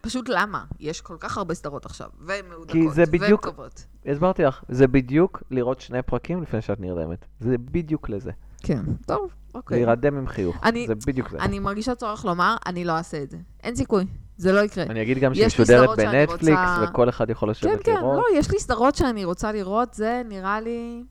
פשוט 0.00 0.28
למה? 0.28 0.64
יש 0.80 1.00
כל 1.00 1.16
כך 1.20 1.38
הרבה 1.38 1.54
סדרות 1.54 1.86
עכשיו, 1.86 2.08
והן 2.20 2.44
מהודקות, 2.48 2.72
כי 2.72 2.90
זה 2.90 3.02
והן 3.02 3.10
בדיוק- 3.20 3.46
טובות. 3.46 3.86
הסברתי 4.06 4.42
לך, 4.42 4.62
זה 4.68 4.86
בדיוק 4.88 5.42
לראות 5.50 5.80
שני 5.80 6.02
פרקים 6.02 6.42
לפני 6.42 6.62
שאת 6.62 6.80
נרדמת. 6.80 7.26
זה 7.40 7.58
בדיוק 7.58 8.08
לזה. 8.08 8.30
כן, 8.62 8.82
טוב, 9.06 9.30
אוקיי. 9.54 9.76
להירדם 9.76 10.16
עם 10.18 10.26
חיוך, 10.26 10.56
אני- 10.64 10.86
זה 10.86 10.94
בדיוק 11.06 11.28
זה. 11.30 11.38
אני 11.38 11.58
מרגישה 11.58 11.94
צורך 11.94 12.24
לומר, 12.24 12.56
אני 12.66 12.84
לא 12.84 12.92
אעשה 12.92 13.22
את 13.22 13.30
זה. 13.30 13.36
אין 13.62 13.76
סיכוי, 13.76 14.04
זה 14.36 14.52
לא 14.52 14.60
יקרה. 14.60 14.84
אני 14.84 15.02
אגיד 15.02 15.18
גם 15.18 15.34
שהיא 15.34 15.46
משודרת 15.46 15.88
בנטפליקס, 15.96 16.58
רוצה- 16.58 16.84
וכל 16.90 17.08
אחד 17.08 17.30
יכול 17.30 17.46
כן, 17.54 17.68
לשבת 17.68 17.84
כן, 17.84 17.92
לראות. 17.94 18.16
לא, 18.16 18.38
יש 18.38 18.50
לי 18.50 18.58
סדרות 18.60 18.94
שאני 18.94 19.24
רוצה 19.24 19.52
לראות, 19.52 19.94
זה 19.94 20.22
נראה 20.28 20.60
לי 20.60 21.02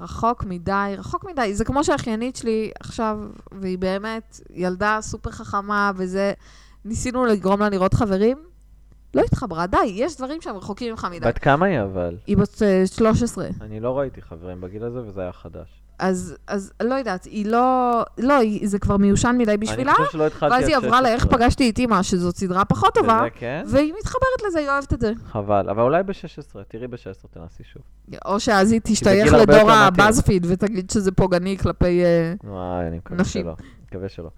רחוק 0.00 0.44
מדי, 0.44 0.94
רחוק 0.98 1.24
מדי. 1.24 1.54
זה 1.54 1.64
כמו 1.64 1.84
שהאחיינית 1.84 2.36
שלי 2.36 2.70
עכשיו, 2.80 3.18
והיא 3.52 3.78
באמת 3.78 4.40
ילדה 4.50 4.98
סופר 5.00 5.30
חכמה, 5.30 5.92
וזה, 5.96 6.32
ניסינו 6.84 7.24
לגרום 7.24 7.60
לה 7.60 7.68
לראות 7.68 7.94
חברים, 7.94 8.38
לא 9.14 9.22
התחברה, 9.22 9.66
די, 9.66 9.78
יש 9.84 10.16
דברים 10.16 10.40
שהם 10.40 10.56
רחוקים 10.56 10.90
ממך 10.90 11.06
מדי. 11.10 11.26
בת 11.26 11.38
כמה 11.38 11.66
היא 11.66 11.82
אבל? 11.82 12.16
היא 12.26 12.36
בת 12.36 12.62
אה, 12.62 12.86
13. 12.86 13.46
אני 13.60 13.80
לא 13.80 13.98
ראיתי 13.98 14.22
חברים 14.22 14.60
בגיל 14.60 14.84
הזה, 14.84 14.98
וזה 15.06 15.20
היה 15.20 15.32
חדש. 15.32 15.83
אז, 15.98 16.36
אז 16.46 16.72
לא 16.82 16.94
יודעת, 16.94 17.24
היא 17.24 17.46
לא, 17.46 18.02
לא, 18.18 18.34
היא, 18.34 18.68
זה 18.68 18.78
כבר 18.78 18.96
מיושן 18.96 19.36
מדי 19.38 19.56
בשבילה, 19.56 19.92
אני 19.92 20.04
חושב 20.04 20.12
שלא 20.12 20.26
התחלתי 20.26 20.54
ואז 20.54 20.68
היא 20.68 20.76
עברה 20.76 21.02
לאיך 21.02 21.22
16. 21.22 21.38
פגשתי 21.38 21.70
את 21.70 21.78
אימא, 21.78 22.02
שזאת 22.02 22.36
סדרה 22.36 22.64
פחות 22.64 22.94
טובה, 22.94 23.24
כן? 23.34 23.62
והיא 23.66 23.92
מתחברת 23.98 24.42
לזה, 24.46 24.58
היא 24.58 24.68
אוהבת 24.68 24.92
את 24.92 25.00
זה. 25.00 25.12
חבל, 25.26 25.68
אבל 25.70 25.82
אולי 25.82 26.02
ב-16, 26.02 26.62
תראי 26.68 26.86
ב-16, 26.86 27.26
תנסי 27.30 27.64
שוב. 27.64 27.82
או 28.24 28.40
שאז 28.40 28.72
היא 28.72 28.80
תשתייך 28.84 29.32
לדור. 29.32 29.70
הבאזפיד 29.70 30.46
ותגיד 30.48 30.90
שזה 30.90 31.12
פוגעני 31.12 31.58
כלפי... 31.58 32.04
אה, 32.04 32.32
וואי, 32.44 32.86
אני 32.88 32.96
מקווה 32.96 33.20
נשים. 33.20 33.42
שלא. 33.42 33.54
מקווה 33.88 34.08
שלא. 34.08 34.30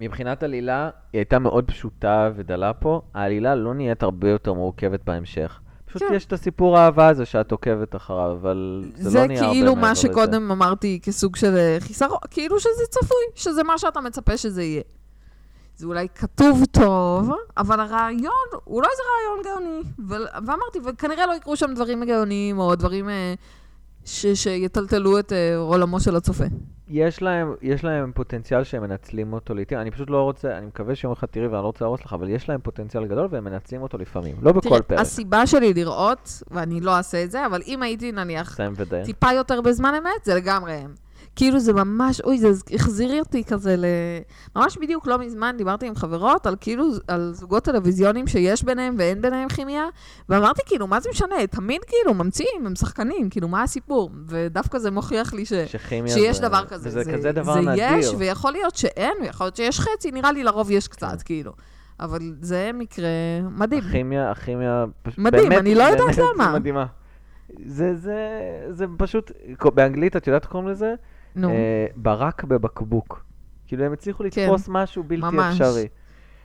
מבחינת 0.00 0.42
עלילה, 0.42 0.90
היא 1.12 1.18
הייתה 1.18 1.38
מאוד 1.38 1.64
פשוטה 1.64 2.30
ודלה 2.36 2.72
פה. 2.72 3.00
העלילה 3.14 3.54
לא 3.54 3.74
נהיית 3.74 4.02
הרבה 4.02 4.30
יותר 4.30 4.52
מורכבת 4.52 5.00
בהמשך. 5.04 5.60
פשוט 5.92 6.08
כן. 6.08 6.14
יש 6.14 6.24
את 6.24 6.32
הסיפור 6.32 6.78
האהבה 6.78 7.08
הזה 7.08 7.24
שאת 7.24 7.52
עוקבת 7.52 7.96
אחריו, 7.96 8.32
אבל 8.32 8.84
זה, 8.96 9.10
זה 9.10 9.18
לא 9.18 9.26
נהיה 9.26 9.40
הרבה 9.40 9.52
כאילו 9.52 9.66
מעבר 9.74 9.80
מה 9.80 9.90
לזה. 9.92 10.00
שקודם 10.00 10.50
אמרתי 10.50 11.00
כסוג 11.02 11.36
של 11.36 11.56
אה, 11.56 11.76
חיסרון, 11.80 12.18
כאילו 12.30 12.60
שזה 12.60 12.84
צפוי, 12.90 13.18
שזה 13.34 13.62
מה 13.62 13.78
שאתה 13.78 14.00
מצפה 14.00 14.36
שזה 14.36 14.62
יהיה. 14.62 14.82
זה 15.76 15.86
אולי 15.86 16.06
כתוב 16.14 16.62
טוב, 16.70 17.30
אבל 17.56 17.80
הרעיון 17.80 18.32
הוא 18.64 18.82
לא 18.82 18.88
איזה 18.90 19.02
רעיון 19.12 19.44
גאוני. 19.44 19.82
ו- 20.08 20.46
ואמרתי, 20.46 20.78
וכנראה 20.84 21.26
לא 21.26 21.32
יקרו 21.32 21.56
שם 21.56 21.74
דברים 21.74 22.04
גאוניים, 22.04 22.58
או 22.58 22.74
דברים 22.74 23.08
אה, 23.08 23.34
ש- 24.04 24.26
שיטלטלו 24.34 25.18
את 25.18 25.32
אה, 25.32 25.56
עולמו 25.56 26.00
של 26.00 26.16
הצופה. 26.16 26.44
יש 26.92 27.22
להם, 27.22 27.54
יש 27.62 27.84
להם 27.84 28.12
פוטנציאל 28.14 28.64
שהם 28.64 28.82
מנצלים 28.82 29.32
אותו 29.32 29.54
לעיתים, 29.54 29.78
אני 29.78 29.90
פשוט 29.90 30.10
לא 30.10 30.22
רוצה, 30.22 30.58
אני 30.58 30.66
מקווה 30.66 30.94
שיום 30.94 31.12
אחד 31.12 31.26
תראי 31.26 31.46
ואני 31.46 31.62
לא 31.62 31.66
רוצה 31.66 31.84
להרוס 31.84 32.00
לך, 32.04 32.12
אבל 32.12 32.28
יש 32.28 32.48
להם 32.48 32.60
פוטנציאל 32.60 33.06
גדול 33.06 33.28
והם 33.30 33.44
מנצלים 33.44 33.82
אותו 33.82 33.98
לפעמים, 33.98 34.36
לא 34.42 34.52
בכל 34.52 34.68
תראה, 34.68 34.82
פרק. 34.82 34.98
הסיבה 34.98 35.46
שלי 35.46 35.74
לראות, 35.74 36.42
ואני 36.50 36.80
לא 36.80 36.96
אעשה 36.96 37.24
את 37.24 37.30
זה, 37.30 37.46
אבל 37.46 37.62
אם 37.66 37.82
הייתי 37.82 38.12
נניח. 38.12 38.58
טיפה 39.04 39.32
יותר 39.32 39.60
בזמן 39.60 39.94
אמת, 39.98 40.24
זה 40.24 40.34
לגמרי 40.34 40.72
הם. 40.72 40.94
כאילו 41.36 41.58
זה 41.60 41.72
ממש, 41.72 42.20
אוי, 42.20 42.38
זה 42.38 42.48
החזיר 42.74 43.18
אותי 43.22 43.44
כזה 43.44 43.76
ל... 43.76 43.84
ממש 44.56 44.78
בדיוק 44.80 45.06
לא 45.06 45.18
מזמן 45.18 45.54
דיברתי 45.58 45.86
עם 45.86 45.94
חברות 45.94 46.46
על 46.46 46.56
כאילו, 46.60 46.84
על 47.08 47.30
זוגות 47.34 47.64
טלוויזיונים 47.64 48.26
שיש 48.26 48.62
ביניהם 48.64 48.94
ואין 48.98 49.22
ביניהם 49.22 49.48
כימיה, 49.48 49.84
ואמרתי 50.28 50.62
כאילו, 50.66 50.86
מה 50.86 51.00
זה 51.00 51.08
משנה? 51.10 51.34
תמיד 51.50 51.80
כאילו 51.86 52.14
ממציאים, 52.14 52.66
הם 52.66 52.74
שחקנים, 52.76 53.30
כאילו, 53.30 53.48
מה 53.48 53.62
הסיפור? 53.62 54.10
ודווקא 54.26 54.78
זה 54.78 54.90
מוכיח 54.90 55.32
לי 55.34 55.44
ש... 55.46 55.52
שיש 56.08 56.36
זה- 56.36 56.42
דבר 56.42 56.64
כזה. 56.66 56.88
וזה 56.88 57.12
כזה 57.12 57.32
דבר 57.32 57.52
זה 57.52 57.60
נדיר. 57.60 57.84
יש, 57.98 58.06
ויכול 58.18 58.52
להיות 58.52 58.76
שאין, 58.76 59.12
ויכול 59.22 59.44
להיות 59.46 59.56
שיש 59.56 59.80
חצי, 59.80 60.10
נראה 60.10 60.32
לי 60.32 60.44
לרוב 60.44 60.70
יש 60.70 60.88
קצת, 60.88 61.08
כן. 61.08 61.16
כאילו. 61.24 61.52
אבל 62.00 62.20
זה 62.40 62.70
מקרה 62.74 63.08
מדהים. 63.50 63.82
הכימיה, 63.88 64.30
הכימיה, 64.30 64.84
מדהים, 65.18 65.48
באמת, 65.48 65.58
אני 65.60 65.74
לא 65.74 65.82
יודעת 65.82 66.18
למה. 66.18 66.52
מדהימה. 66.58 66.86
זה, 67.66 67.96
זה, 67.96 68.16
זה 68.70 68.84
פשוט, 68.98 69.30
באנגלית, 69.74 70.16
את 70.16 70.26
יודעת 70.26 70.42
איך 70.42 70.50
קוראים 70.50 70.68
לזה? 70.68 70.94
נו, 71.36 71.48
אה, 71.48 71.86
ברק 71.96 72.44
בבקבוק. 72.44 73.24
כאילו, 73.66 73.84
הם 73.84 73.92
הצליחו 73.92 74.24
כן. 74.30 74.42
לתפוס 74.42 74.68
משהו 74.68 75.02
בלתי 75.04 75.22
ממש. 75.36 75.60
אפשרי. 75.60 75.88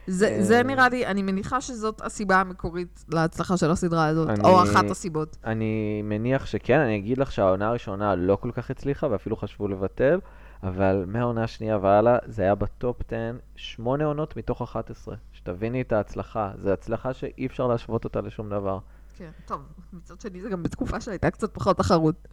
זה, 0.08 0.28
אה, 0.28 0.44
זה 0.44 0.64
נראה 0.64 0.90
לי, 0.90 1.06
אני 1.06 1.22
מניחה 1.24 1.62
שזאת 1.62 2.02
הסיבה 2.02 2.36
המקורית 2.42 3.06
להצלחה 3.10 3.58
של 3.58 3.72
הסדרה 3.72 4.06
הזאת, 4.08 4.30
אני- 4.30 4.40
או 4.44 4.64
אחת 4.64 4.90
הסיבות. 4.90 5.38
אני 5.46 6.02
מניח 6.04 6.46
שכן, 6.46 6.80
אני 6.80 6.96
אגיד 6.98 7.18
לך 7.18 7.32
שהעונה 7.32 7.68
הראשונה 7.68 8.16
לא 8.16 8.36
כל 8.42 8.52
כך 8.52 8.70
הצליחה, 8.72 9.08
ואפילו 9.12 9.36
חשבו 9.38 9.68
לבטל, 9.68 10.20
אבל 10.64 11.04
מהעונה 11.08 11.44
השנייה 11.44 11.78
והלאה, 11.78 12.18
זה 12.26 12.42
היה 12.44 12.56
בטופ 12.56 13.02
10, 13.08 13.16
שמונה 13.56 14.06
עונות 14.06 14.38
מתוך 14.38 14.62
11. 14.62 15.16
שתביני 15.34 15.82
את 15.82 15.92
ההצלחה. 15.94 16.52
זו 16.64 16.70
הצלחה 16.70 17.14
שאי 17.14 17.46
אפשר 17.46 17.68
להשוות 17.68 18.04
אותה 18.06 18.22
לשום 18.22 18.50
דבר. 18.50 18.80
כן, 19.18 19.30
טוב, 19.46 19.62
מצד 19.94 20.22
שני 20.22 20.42
זה 20.42 20.50
גם 20.50 20.64
בתקופה 20.64 21.02
שהייתה 21.02 21.30
קצת 21.32 21.54
פחות 21.54 21.78
תחרות. 21.78 22.28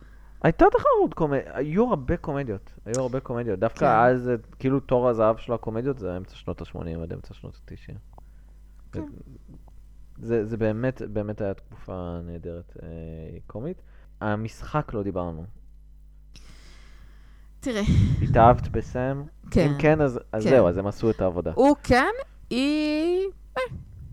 הייתה 0.44 0.64
תחרות 0.72 1.14
קומדיה, 1.14 1.56
היו 1.56 1.90
הרבה 1.90 2.16
קומדיות, 2.16 2.72
היו 2.84 3.02
הרבה 3.02 3.20
קומדיות. 3.20 3.58
דווקא 3.58 3.78
כן. 3.78 3.86
אז, 3.86 4.22
זה- 4.22 4.36
כאילו, 4.58 4.80
תור 4.80 5.08
הזהב 5.08 5.36
של 5.36 5.52
הקומדיות 5.52 5.98
זה 5.98 6.16
אמצע 6.16 6.34
שנות 6.36 6.60
ה-80 6.60 6.78
עד 7.02 7.12
אמצע 7.12 7.34
שנות 7.34 7.60
ה-90. 7.70 7.94
כן. 8.92 9.02
זה, 10.18 10.46
זה 10.46 10.56
באמת, 10.56 11.02
באמת 11.12 11.40
היה 11.40 11.54
תקופה 11.54 12.18
נהדרת 12.24 12.76
אה, 12.82 12.88
קומית. 13.46 13.82
המשחק 14.20 14.94
לא 14.94 15.02
דיברנו. 15.02 15.44
תראה, 17.60 17.82
התאהבת 18.22 18.68
בסם? 18.68 19.22
כן. 19.50 19.68
אם 19.68 19.78
כן, 19.78 20.00
אז, 20.00 20.20
אז 20.32 20.44
כן. 20.44 20.50
זהו, 20.50 20.68
אז 20.68 20.76
הם 20.78 20.86
עשו 20.86 21.10
את 21.10 21.20
העבודה. 21.20 21.52
הוא 21.54 21.76
כן, 21.82 22.12
היא... 22.50 23.20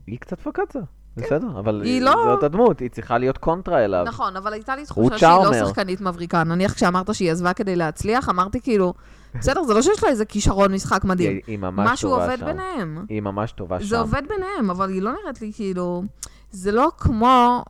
היא 0.07 0.19
קצת 0.19 0.39
פקצה, 0.39 0.79
בסדר, 1.17 1.59
אבל 1.59 1.79
כן. 1.79 1.85
היא 1.85 1.93
היא 1.93 2.01
לא- 2.01 2.23
זאת 2.25 2.43
הדמות, 2.43 2.79
היא 2.79 2.89
צריכה 2.89 3.17
להיות 3.17 3.37
קונטרה 3.37 3.85
אליו. 3.85 4.03
נכון, 4.07 4.35
אבל 4.35 4.53
הייתה 4.53 4.75
לי 4.75 4.85
תחושה 4.85 5.17
שהיא 5.17 5.29
לא. 5.61 5.67
שחקנית 5.67 6.01
מבריקה. 6.01 6.43
נניח 6.43 6.73
כשאמרת 6.73 7.15
שהיא 7.15 7.31
עזבה 7.31 7.53
כדי 7.53 7.75
להצליח, 7.75 8.29
אמרתי 8.29 8.61
כאילו, 8.61 8.93
בסדר, 9.39 9.63
זה 9.63 9.73
לא 9.73 9.81
שיש 9.81 10.03
לה 10.03 10.09
איזה 10.09 10.25
כישרון 10.25 10.73
משחק 10.73 11.03
מדהים. 11.05 11.31
היא, 11.31 11.41
היא 11.47 11.57
ממש 11.59 11.89
משהו 11.91 12.09
טובה 12.09 12.23
עובד 12.23 12.37
שם. 12.37 12.45
ביניהם. 12.45 13.05
היא 13.09 13.21
ממש 13.21 13.51
טובה 13.51 13.79
שם. 13.79 13.85
זה 13.85 13.99
עובד 13.99 14.21
ביניהם, 14.29 14.69
אבל 14.69 14.89
היא 14.89 15.01
לא 15.01 15.11
נראית 15.21 15.41
לי 15.41 15.51
כאילו... 15.55 16.03
זה 16.51 16.71
לא 16.71 16.91
כמו... 16.97 17.63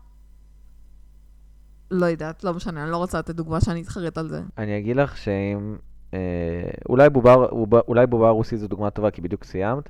לא 1.91 2.06
יודעת, 2.06 2.43
לא 2.43 2.54
משנה, 2.54 2.84
אני 2.84 2.91
לא 2.91 2.97
רוצה 2.97 3.19
לתת 3.19 3.36
דוגמה 3.36 3.62
שאני 3.62 3.82
אתחרט 3.82 4.17
על 4.17 4.27
זה. 4.27 4.41
אני 4.58 4.77
אגיד 4.77 4.95
לך 4.97 5.17
שאם... 5.17 5.75
אה, 6.13 6.19
אולי, 6.89 7.10
בובר, 7.10 7.45
אולי 7.88 8.08
בובה 8.08 8.30
רוסי 8.30 8.58
זו 8.58 8.67
דוגמה 8.67 8.89
טובה, 8.89 9.12
כי 9.12 9.21
בדיוק 9.21 9.43
סיימת. 9.43 9.89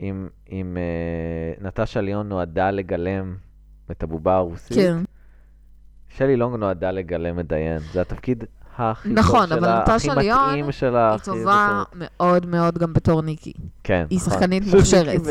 אם, 0.00 0.28
אם 0.52 0.76
אה, 0.76 1.66
נטשה 1.68 2.00
ליאון 2.00 2.28
נועדה 2.28 2.70
לגלם 2.70 3.36
את 3.90 4.02
הבובה 4.02 4.36
הרוסית, 4.36 4.76
כן. 4.76 4.96
שלי 6.08 6.36
לונג 6.36 6.56
נועדה 6.56 6.90
לגלם 6.90 7.40
את 7.40 7.46
דיין. 7.46 7.78
זה 7.92 8.00
התפקיד 8.00 8.44
הכי 8.76 9.08
נכון, 9.08 9.48
טוב 9.48 9.52
אבל 9.52 9.60
שלה, 9.68 9.82
הכי 9.82 9.92
נטשה 9.92 10.14
ליאון 10.14 10.48
מתאים 10.48 10.72
שלה. 10.72 11.08
היא 11.08 11.14
הכי 11.16 11.24
טובה 11.24 11.82
בטוח. 11.82 11.94
מאוד 11.94 12.46
מאוד 12.46 12.78
גם 12.78 12.92
בתור 12.92 13.22
ניקי. 13.22 13.52
כן, 13.84 14.06
היא 14.10 14.18
נכון. 14.18 14.32
שחקנית 14.32 14.62
שלי 14.62 14.74
מוכשרת. 14.76 15.20
ב- 15.20 15.24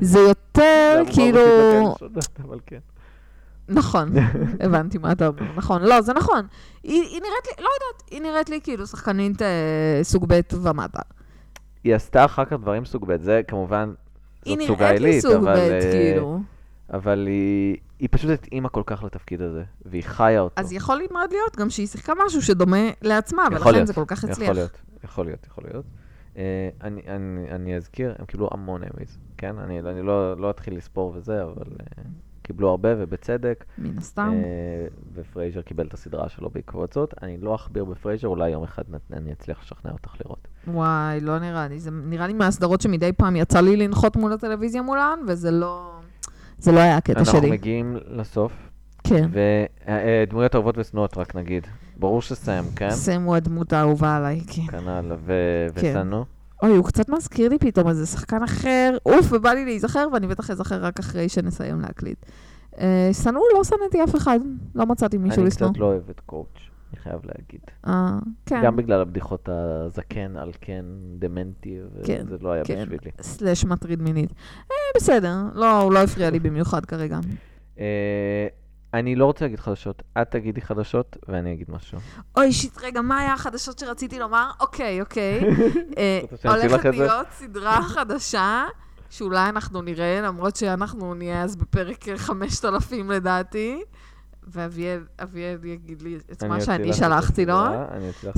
זה 0.00 0.18
יותר 0.18 0.34
זה 0.94 1.00
הבובה 1.00 1.12
כאילו... 1.12 1.94
אבל 2.44 2.58
כן. 2.66 2.78
נכון, 3.68 4.12
הבנתי 4.64 4.98
מה 4.98 5.12
אתה 5.12 5.26
אומר. 5.26 5.42
נכון, 5.56 5.82
לא, 5.82 6.00
זה 6.00 6.12
נכון. 6.12 6.46
היא, 6.82 7.02
היא 7.02 7.20
נראית 7.20 7.46
לי, 7.46 7.64
לא 7.64 7.68
יודעת, 7.74 8.10
היא 8.10 8.20
נראית 8.22 8.50
לי 8.50 8.60
כאילו 8.62 8.86
שחקנית 8.86 9.42
אה, 9.42 9.48
סוג 10.02 10.24
ב' 10.28 10.40
ומטה. 10.62 11.02
היא 11.84 11.94
עשתה 11.94 12.24
אחר 12.24 12.44
כך 12.44 12.52
דברים 12.52 12.84
סוג 12.84 13.06
ב', 13.06 13.22
זה 13.22 13.40
כמובן, 13.48 13.92
היא 14.44 14.58
נראית 14.58 14.80
לי 14.80 14.86
העילית, 14.86 15.22
סוג 15.22 15.32
אבל... 15.32 15.54
ב', 15.54 15.58
אה, 15.58 15.92
כאילו. 15.92 16.40
אבל 16.92 17.26
היא, 17.26 17.76
היא 17.98 18.08
פשוט 18.10 18.30
התאימה 18.30 18.68
כל 18.68 18.82
כך 18.86 19.04
לתפקיד 19.04 19.40
הזה, 19.42 19.62
והיא 19.84 20.02
חיה 20.04 20.40
אותו. 20.40 20.60
אז 20.60 20.72
יכול 20.72 21.02
מאוד 21.10 21.32
להיות 21.32 21.56
גם 21.56 21.70
שהיא 21.70 21.86
שיחקה 21.86 22.12
משהו 22.26 22.42
שדומה 22.42 22.90
לעצמה, 23.02 23.42
ולכן 23.50 23.72
להיות, 23.72 23.86
זה 23.86 23.94
כל 23.94 24.04
כך 24.06 24.24
הצליח. 24.24 24.42
יכול 24.42 24.54
להיות, 24.54 24.78
יכול 25.04 25.24
להיות, 25.24 25.46
יכול 25.46 25.64
להיות. 25.72 25.84
אה, 26.36 26.68
אני, 26.82 27.02
אני, 27.08 27.50
אני 27.50 27.76
אזכיר, 27.76 28.14
הם 28.18 28.26
קיבלו 28.26 28.48
המון 28.52 28.82
אמיז, 28.82 29.18
כן? 29.36 29.58
אני, 29.58 29.80
אני 29.80 30.02
לא, 30.02 30.36
לא 30.36 30.50
אתחיל 30.50 30.76
לספור 30.76 31.12
וזה, 31.16 31.42
אבל 31.42 31.66
אה, 31.80 32.02
קיבלו 32.42 32.68
הרבה 32.70 32.88
ובצדק. 32.98 33.64
מן 33.78 33.98
הסתם. 33.98 34.30
אה, 34.34 34.86
ופרייזר 35.14 35.62
קיבל 35.62 35.86
את 35.86 35.94
הסדרה 35.94 36.28
שלו 36.28 36.50
בעקבות 36.50 36.92
זאת. 36.92 37.14
אני 37.22 37.38
לא 37.40 37.54
אכביר 37.54 37.84
בפרייזר, 37.84 38.28
אולי 38.28 38.50
יום 38.50 38.62
אחד 38.64 38.82
אני 39.12 39.32
אצליח 39.32 39.62
לשכנע 39.62 39.92
אותך 39.92 40.14
לראות. 40.24 40.48
וואי, 40.66 41.20
לא 41.20 41.38
נראה 41.38 41.68
לי. 41.68 41.78
זה 41.80 41.90
נראה 41.90 42.26
לי 42.26 42.32
מהסדרות 42.32 42.80
שמדי 42.80 43.12
פעם 43.12 43.36
יצא 43.36 43.60
לי 43.60 43.76
לנחות 43.76 44.16
מול 44.16 44.32
הטלוויזיה 44.32 44.82
מולן, 44.82 45.18
וזה 45.26 45.50
לא... 45.50 45.90
זה 46.58 46.72
לא 46.72 46.80
היה 46.80 46.96
הקטע 46.96 47.18
אנחנו 47.18 47.38
שלי. 47.38 47.50
מגיעים 47.50 47.96
לסוף, 48.06 48.52
כן. 49.04 49.28
ודמויות 50.26 50.54
אהובות 50.54 50.78
ושנואות 50.78 51.18
רק 51.18 51.34
נגיד. 51.36 51.66
ברור 51.96 52.22
שסם, 52.22 52.62
כן? 52.76 52.90
סם 52.90 53.22
הוא 53.22 53.36
הדמות 53.36 53.72
האהובה 53.72 54.16
עליי, 54.16 54.40
כן. 54.40 54.66
כנ"ל, 54.78 55.12
ו- 55.26 55.66
כן. 55.80 55.90
ושנוא. 55.90 56.24
אוי, 56.62 56.76
הוא 56.76 56.84
קצת 56.84 57.08
מזכיר 57.08 57.48
לי 57.48 57.58
פתאום 57.58 57.88
איזה 57.88 58.06
שחקן 58.06 58.42
אחר, 58.42 58.96
אוף, 59.06 59.32
ובא 59.32 59.50
לי 59.52 59.64
להיזכר, 59.64 60.08
ואני 60.12 60.26
בטח 60.26 60.50
אזכר 60.50 60.84
רק 60.84 60.98
אחרי 60.98 61.28
שנסיים 61.28 61.80
להקליט. 61.80 62.26
אה, 62.78 63.10
שנוא, 63.12 63.42
לא 63.54 63.64
שנאתי 63.64 64.04
אף 64.04 64.16
אחד. 64.16 64.38
לא 64.74 64.86
מצאתי 64.86 65.18
מישהו 65.18 65.40
אני 65.40 65.46
לשנוא. 65.46 65.70
קצת 65.70 65.78
לא 65.78 65.86
אוהב 65.86 66.10
את 66.10 66.20
קואוצ', 66.20 66.48
אני 66.92 67.00
חייב 67.00 67.20
להגיד. 67.24 67.60
אה, 67.86 68.18
כן. 68.46 68.60
גם 68.64 68.76
בגלל 68.76 69.00
הבדיחות 69.00 69.48
הזקן 69.48 70.36
על 70.36 70.50
כן, 70.60 70.84
דמנטי, 71.18 71.78
כן, 72.04 72.24
וזה 72.26 72.36
לא 72.40 72.52
היה 72.52 72.64
כן. 72.64 72.82
בשבילי. 72.82 73.10
סלאש 73.20 73.64
מטריד 73.64 74.02
מינית. 74.02 74.32
אה, 74.70 74.76
בסדר. 74.96 75.34
לא, 75.54 75.80
הוא 75.80 75.92
לא 75.92 75.98
הפריע 75.98 76.30
לי 76.30 76.38
במיוחד 76.38 76.84
כרגע. 76.84 77.18
אני 78.94 79.16
לא 79.16 79.24
רוצה 79.24 79.44
להגיד 79.44 79.60
חדשות, 79.60 80.02
את 80.22 80.30
תגידי 80.30 80.60
חדשות 80.60 81.16
ואני 81.28 81.52
אגיד 81.52 81.70
משהו. 81.70 81.98
אוי, 82.36 82.52
שיט, 82.52 82.78
רגע, 82.82 83.00
מה 83.00 83.18
היה 83.18 83.32
החדשות 83.32 83.78
שרציתי 83.78 84.18
לומר? 84.18 84.50
אוקיי, 84.60 85.00
אוקיי. 85.00 85.40
אה, 85.98 86.20
הולכת? 86.44 86.84
להיות 86.84 87.26
סדרה 87.30 87.82
חדשה, 87.82 88.64
שאולי 89.10 89.48
אנחנו 89.48 89.82
נראה, 89.82 90.20
למרות 90.20 90.56
שאנחנו 90.56 91.14
נהיה 91.14 91.42
אז 91.42 91.56
בפרק 91.56 92.04
5000 92.16 93.10
לדעתי. 93.10 93.82
ואביאל 94.46 95.04
אביאל 95.22 95.64
יגיד 95.64 96.02
לי 96.02 96.18
את 96.32 96.44
מה 96.44 96.60
שאני 96.60 96.92
שלחתי 96.92 97.46
לו. 97.46 97.54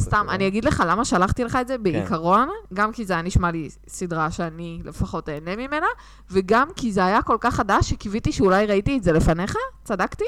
סתם. 0.00 0.26
אני 0.30 0.46
אגיד 0.46 0.64
לך 0.64 0.82
למה 0.86 1.04
שלחתי 1.04 1.44
לך 1.44 1.58
את 1.60 1.68
זה 1.68 1.78
בעיקרון, 1.78 2.48
גם 2.74 2.92
כי 2.92 3.04
זה 3.04 3.12
היה 3.12 3.22
נשמע 3.22 3.50
לי 3.50 3.68
סדרה 3.88 4.30
שאני 4.30 4.80
לפחות 4.84 5.28
אהנה 5.28 5.56
ממנה, 5.56 5.86
וגם 6.30 6.68
כי 6.76 6.92
זה 6.92 7.04
היה 7.04 7.22
כל 7.22 7.36
כך 7.40 7.54
חדש 7.54 7.90
שקיוויתי 7.90 8.32
שאולי 8.32 8.66
ראיתי 8.66 8.98
את 8.98 9.02
זה 9.02 9.12
לפניך? 9.12 9.56
צדקתי? 9.84 10.24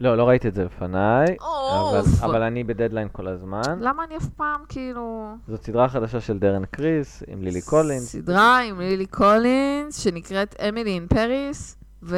לא, 0.00 0.16
לא 0.16 0.28
ראיתי 0.28 0.48
את 0.48 0.54
זה 0.54 0.64
לפניי, 0.64 1.26
אבל- 1.40 1.98
אוף. 2.00 2.22
אבל 2.24 2.42
אני 2.42 2.64
בדדליין 2.64 3.08
כל 3.12 3.28
הזמן. 3.28 3.60
למה 3.80 4.04
אני 4.04 4.16
אף 4.16 4.26
פעם 4.36 4.60
כאילו... 4.68 5.34
זאת 5.48 5.62
סדרה 5.64 5.88
חדשה 5.88 6.20
של 6.20 6.38
דרן 6.38 6.64
קריס, 6.64 7.22
עם 7.26 7.42
לילי 7.42 7.62
קולינס. 7.62 8.02
סדרה 8.12 8.58
עם 8.60 8.80
לילי 8.80 9.06
קולינס, 9.06 9.96
שנקראת 9.98 10.54
אמילי 10.68 10.90
אין 10.94 11.06
פריס, 11.06 11.76
ו... 12.02 12.16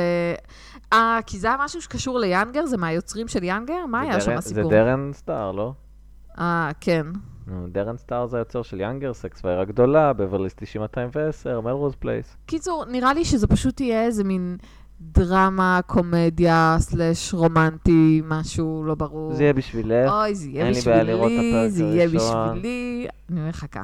אה, 0.92 1.18
כי 1.26 1.38
זה 1.38 1.46
היה 1.46 1.56
משהו 1.64 1.82
שקשור 1.82 2.18
ליאנגר? 2.18 2.66
זה 2.66 2.76
מהיוצרים 2.76 3.28
של 3.28 3.42
יאנגר? 3.42 3.86
מה 3.88 4.00
היה 4.00 4.20
שם 4.20 4.26
דרן- 4.30 4.38
הסיפור? 4.38 4.62
זה 4.64 4.68
דרן 4.70 5.10
סטאר, 5.12 5.52
לא? 5.52 5.72
אה, 6.38 6.70
כן. 6.80 7.06
דרן 7.68 7.96
סטאר 7.96 8.26
זה 8.26 8.36
היוצר 8.36 8.62
של 8.62 8.80
יאנגר, 8.80 9.14
סקס 9.14 9.44
והעיר 9.44 9.60
הגדולה, 9.60 10.12
בברליס 10.12 10.54
9210, 10.56 11.60
מלרוז 11.60 11.94
פלייס. 11.94 12.36
קיצור, 12.46 12.84
נראה 12.88 13.14
לי 13.14 13.24
שזה 13.24 13.46
פשוט 13.46 13.80
יהיה 13.80 14.04
איזה 14.04 14.24
מין 14.24 14.56
דרמה, 15.02 15.80
קומדיה, 15.86 16.76
slash 16.78 17.34
רומנטי, 17.34 18.22
משהו 18.24 18.84
לא 18.86 18.94
ברור. 18.94 19.34
זה 19.34 19.42
יהיה 19.42 19.52
בשבילך. 19.52 20.10
אוי, 20.12 20.34
זה 20.34 20.48
יהיה 20.48 20.70
בשבילי, 20.70 21.70
זה 21.70 21.84
יהיה. 21.84 22.08
בשבילי. 22.08 23.06
אני 23.30 23.48
מחכה. 23.48 23.82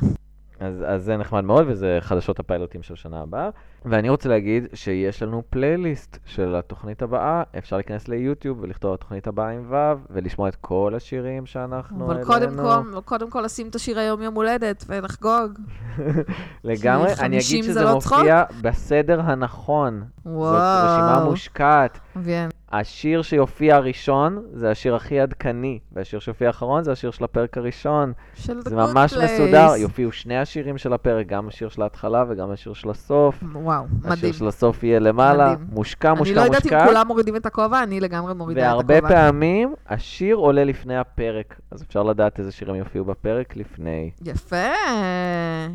אז, 0.61 0.85
אז 0.87 1.05
זה 1.05 1.17
נחמד 1.17 1.45
מאוד, 1.45 1.65
וזה 1.69 1.99
חדשות 2.01 2.41
הפיילוטים 2.41 2.83
של 2.83 2.95
שנה 2.95 3.21
הבאה. 3.21 3.49
ואני 3.85 4.09
רוצה 4.09 4.29
להגיד 4.29 4.67
שיש 4.75 5.23
לנו 5.23 5.43
פלייליסט 5.51 6.19
של 6.25 6.57
התוכנית 6.57 7.03
הבאה, 7.03 7.43
אפשר 7.59 7.77
להיכנס 7.77 8.09
ליוטיוב 8.09 8.59
ולכתוב 8.61 8.95
התוכנית 8.95 9.27
הבאה 9.27 9.51
עם 9.51 9.73
ו' 9.73 9.77
ולשמוע 10.11 10.49
את 10.49 10.57
כל 10.57 10.93
השירים 10.97 11.47
שאנחנו 11.47 12.07
אבל 12.07 12.25
קודם 12.25 12.57
כל, 12.57 13.01
קודם 13.05 13.31
כל 13.31 13.41
לשים 13.41 13.69
את 13.69 13.75
השיר 13.75 13.99
היום 13.99 14.23
יום 14.23 14.35
הולדת 14.35 14.85
ולחגוג. 14.89 15.53
לגמרי, 16.65 17.13
אני 17.21 17.37
אגיד 17.37 17.63
50 17.63 17.63
זה 17.63 17.71
שזה 17.71 17.83
לא 17.83 17.95
מופיע 17.95 18.45
בסדר 18.63 19.21
הנכון. 19.21 20.03
וואו. 20.27 20.53
זאת 20.53 20.61
רשימה 20.85 21.25
מושקעת. 21.25 21.99
כן. 22.25 22.49
השיר 22.73 23.23
שיופיע 23.23 23.77
הראשון 23.77 24.43
זה 24.53 24.71
השיר 24.71 24.95
הכי 24.95 25.21
עדכני, 25.21 25.79
והשיר 25.93 26.19
שיופיע 26.19 26.47
האחרון 26.47 26.85
זה 26.85 26.93
השיר 26.93 27.11
של 27.11 27.25
הפרק 27.25 27.59
הראשון. 27.59 28.13
של 28.35 28.59
The 28.59 28.69
זה 28.69 28.77
Good 28.77 28.79
ממש 28.79 29.15
Place. 29.15 29.23
מסודר, 29.25 29.77
יופיעו 29.77 30.13
שני 30.13 30.39
השירים 30.39 30.79
של 30.79 30.93
הפרק, 30.93 31.27
גם 31.27 31.49
השיר 31.49 31.69
של 31.69 31.83
ההתחלה 31.83 32.25
וגם 32.29 32.51
השיר 32.51 32.73
של 32.73 32.91
הסוף. 32.91 33.43
וואו, 33.53 33.85
השיר 33.85 34.11
מדהים. 34.11 34.33
של 34.33 34.49
הסוף 34.49 34.83
יהיה 34.83 34.99
למעלה, 34.99 35.53
מדהים. 35.53 35.67
מושקע, 35.73 36.11
אני 36.11 36.19
מושקע, 36.19 36.35
לא 36.35 36.41
יודעת 36.41 36.63
מושקע. 36.63 36.83
אם 36.83 36.87
כולם 36.87 37.07
מורידים 37.07 37.37
את 37.37 37.47
הכובע, 37.47 37.83
אני 37.83 38.01
לגמרי 38.01 38.35
מורידה 38.35 38.61
את 38.61 38.79
הכובע. 38.79 38.95
והרבה 38.95 39.09
פעמים 39.09 39.75
השיר 39.89 40.37
עולה 40.37 40.65
לפני 40.65 40.97
הפרק, 40.97 41.61
אז 41.71 41.83
אפשר 41.83 42.03
לדעת 42.03 42.39
איזה 42.39 42.53
שירים 42.53 42.75
יופיעו 42.75 43.05
בפרק 43.05 43.57
לפני. 43.57 44.11
יפה, 44.25 44.57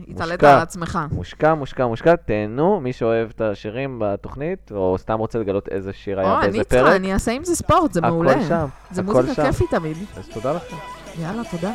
התעלית 0.08 0.44
מושקע. 0.44 0.54
על 0.54 0.60
עצמך. 0.62 1.00
מושקע, 1.12 1.54
מושקע, 1.54 1.88
מושקע, 1.88 2.16
תהנו, 2.16 2.80
מי 2.80 2.94
שאוהב 2.94 3.30
את 3.36 3.42
השירים 3.42 3.98
בתוכנית, 4.02 4.72
או 4.76 4.96
סתם 4.98 5.20
רוצה 5.20 5.40
לגלות 5.40 5.68
איזה 5.68 5.94
שיר 5.94 6.20
היה 6.20 6.40
אני 6.40 6.42
באיזה 6.42 6.60
איתך, 6.60 6.83
פרק, 6.84 6.96
אני 6.96 7.14
אעשה 7.14 7.32
עם 7.32 7.44
זה 7.44 7.56
ספורט, 7.56 7.94
זה 7.94 8.02
מעולה. 8.02 8.32
הכל 8.32 8.42
שם, 8.48 8.66
זה 8.92 9.02
מוזיקה. 9.04 9.46
כיפית 9.52 9.70
תמיד. 9.72 9.98
אז 10.18 10.24
תודה 10.34 10.54
לכם. 10.54 10.76
יאללה, 11.20 11.42
תודה. 11.52 11.72